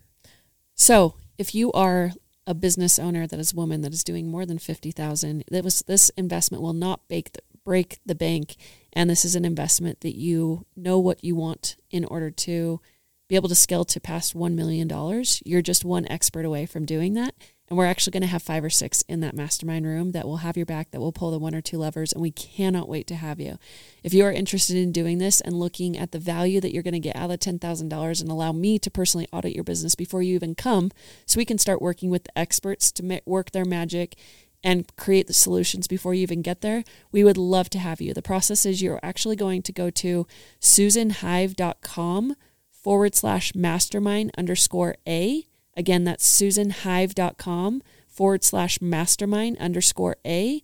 So, 0.74 1.16
if 1.38 1.54
you 1.54 1.72
are 1.74 2.14
a 2.48 2.54
business 2.54 3.00
owner 3.00 3.28
that 3.28 3.40
is 3.40 3.54
a 3.54 3.56
woman 3.56 3.82
that 3.82 3.94
is 3.94 4.04
doing 4.04 4.28
more 4.28 4.46
than 4.46 4.58
50,000, 4.60 5.44
that 5.52 5.64
was 5.64 5.84
this 5.88 6.10
investment 6.12 6.62
will 6.62 6.74
not 6.74 7.08
bake 7.08 7.34
the, 7.34 7.42
break 7.64 8.00
the 8.06 8.16
bank 8.16 8.56
and 8.94 9.10
this 9.10 9.26
is 9.26 9.36
an 9.36 9.44
investment 9.44 10.02
that 10.02 10.16
you 10.16 10.66
know 10.76 11.00
what 11.00 11.24
you 11.24 11.36
want 11.36 11.76
in 11.90 12.06
order 12.06 12.30
to 12.30 12.80
be 13.28 13.36
able 13.36 13.50
to 13.50 13.56
scale 13.56 13.84
to 13.84 14.00
past 14.00 14.36
1 14.36 14.56
million 14.56 14.88
dollars. 14.88 15.42
You're 15.46 15.64
just 15.64 15.84
one 15.84 16.08
expert 16.08 16.46
away 16.46 16.66
from 16.68 16.86
doing 16.86 17.16
that. 17.16 17.34
And 17.68 17.78
we're 17.78 17.86
actually 17.88 18.12
going 18.12 18.22
to 18.22 18.28
have 18.28 18.44
five 18.44 18.64
or 18.64 18.70
six 18.70 19.02
in 19.04 19.22
that 19.22 19.36
mastermind 19.36 19.88
room 19.88 20.12
that 20.12 20.28
will 20.28 20.38
have 20.38 20.56
your 20.56 20.68
back, 20.68 20.92
that 20.92 21.00
will 21.00 21.12
pull 21.12 21.32
the 21.32 21.40
one 21.40 21.56
or 21.56 21.62
two 21.62 21.80
levers, 21.80 22.14
and 22.14 22.22
we 22.22 22.30
cannot 22.30 22.88
wait 22.88 23.08
to 23.08 23.16
have 23.16 23.40
you. 23.40 23.58
If 24.04 24.14
you 24.14 24.24
are 24.24 24.32
interested 24.32 24.78
in 24.78 24.92
doing 24.92 25.18
this 25.18 25.42
and 25.42 25.60
looking 25.60 25.98
at 25.98 26.12
the 26.12 26.20
value 26.20 26.62
that 26.62 26.74
you're 26.74 26.84
going 26.84 26.94
to 26.94 27.00
get 27.00 27.16
out 27.16 27.32
of 27.32 27.40
$10,000 27.40 28.22
and 28.22 28.30
allow 28.30 28.52
me 28.52 28.78
to 28.78 28.92
personally 28.92 29.28
audit 29.34 29.56
your 29.56 29.64
business 29.64 29.96
before 29.96 30.22
you 30.22 30.36
even 30.36 30.54
come, 30.54 30.92
so 31.26 31.40
we 31.40 31.46
can 31.46 31.58
start 31.58 31.82
working 31.82 32.12
with 32.12 32.26
the 32.26 32.38
experts 32.38 32.92
to 32.92 33.22
work 33.26 33.50
their 33.50 33.66
magic 33.66 34.16
and 34.64 34.96
create 34.96 35.28
the 35.28 35.34
solutions 35.34 35.88
before 35.88 36.14
you 36.14 36.24
even 36.24 36.42
get 36.42 36.62
there, 36.62 36.84
we 37.12 37.24
would 37.24 37.38
love 37.38 37.70
to 37.70 37.80
have 37.80 38.02
you. 38.02 38.14
The 38.14 38.22
process 38.22 38.66
is 38.66 38.82
you're 38.82 39.00
actually 39.04 39.36
going 39.36 39.62
to 39.62 39.72
go 39.72 39.92
to 39.92 40.28
susanhive.com 40.60 42.36
forward 42.72 43.16
slash 43.16 43.54
mastermind 43.56 44.32
underscore 44.38 44.96
A. 45.08 45.46
Again, 45.76 46.04
that's 46.04 46.26
susanhive.com 46.26 47.82
forward 48.08 48.44
slash 48.44 48.82
mastermind 48.82 49.58
underscore 49.60 50.18
A. 50.26 50.64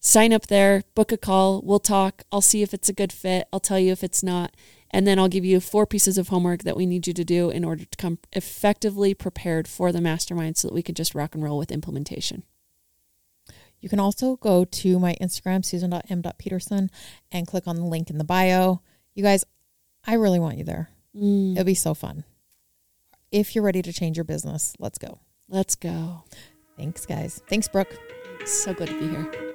Sign 0.00 0.32
up 0.32 0.48
there, 0.48 0.82
book 0.96 1.12
a 1.12 1.16
call. 1.16 1.62
We'll 1.62 1.78
talk. 1.78 2.22
I'll 2.32 2.40
see 2.40 2.62
if 2.62 2.74
it's 2.74 2.88
a 2.88 2.92
good 2.92 3.12
fit. 3.12 3.46
I'll 3.52 3.60
tell 3.60 3.78
you 3.78 3.92
if 3.92 4.02
it's 4.02 4.22
not. 4.22 4.56
And 4.90 5.06
then 5.06 5.18
I'll 5.18 5.28
give 5.28 5.44
you 5.44 5.60
four 5.60 5.86
pieces 5.86 6.18
of 6.18 6.28
homework 6.28 6.64
that 6.64 6.76
we 6.76 6.86
need 6.86 7.06
you 7.06 7.14
to 7.14 7.24
do 7.24 7.50
in 7.50 7.64
order 7.64 7.84
to 7.84 7.96
come 7.96 8.18
effectively 8.32 9.14
prepared 9.14 9.68
for 9.68 9.92
the 9.92 10.00
mastermind 10.00 10.56
so 10.56 10.68
that 10.68 10.74
we 10.74 10.82
can 10.82 10.96
just 10.96 11.14
rock 11.14 11.34
and 11.34 11.44
roll 11.44 11.56
with 11.56 11.70
implementation. 11.70 12.42
You 13.80 13.88
can 13.88 14.00
also 14.00 14.36
go 14.36 14.64
to 14.64 14.98
my 14.98 15.16
Instagram, 15.20 15.64
susan.m.petersen, 15.64 16.90
and 17.30 17.46
click 17.46 17.66
on 17.66 17.76
the 17.76 17.84
link 17.84 18.10
in 18.10 18.18
the 18.18 18.24
bio. 18.24 18.80
You 19.14 19.22
guys, 19.22 19.44
I 20.04 20.14
really 20.14 20.38
want 20.38 20.58
you 20.58 20.64
there. 20.64 20.90
Mm. 21.16 21.52
It'll 21.52 21.64
be 21.64 21.74
so 21.74 21.94
fun. 21.94 22.24
If 23.32 23.54
you're 23.54 23.64
ready 23.64 23.80
to 23.80 23.92
change 23.94 24.18
your 24.18 24.24
business, 24.24 24.74
let's 24.78 24.98
go. 24.98 25.18
Let's 25.48 25.74
go. 25.74 26.24
Thanks, 26.76 27.06
guys. 27.06 27.40
Thanks, 27.48 27.66
Brooke. 27.66 27.98
So 28.44 28.74
good 28.74 28.88
to 28.88 29.00
be 29.00 29.08
here. 29.08 29.51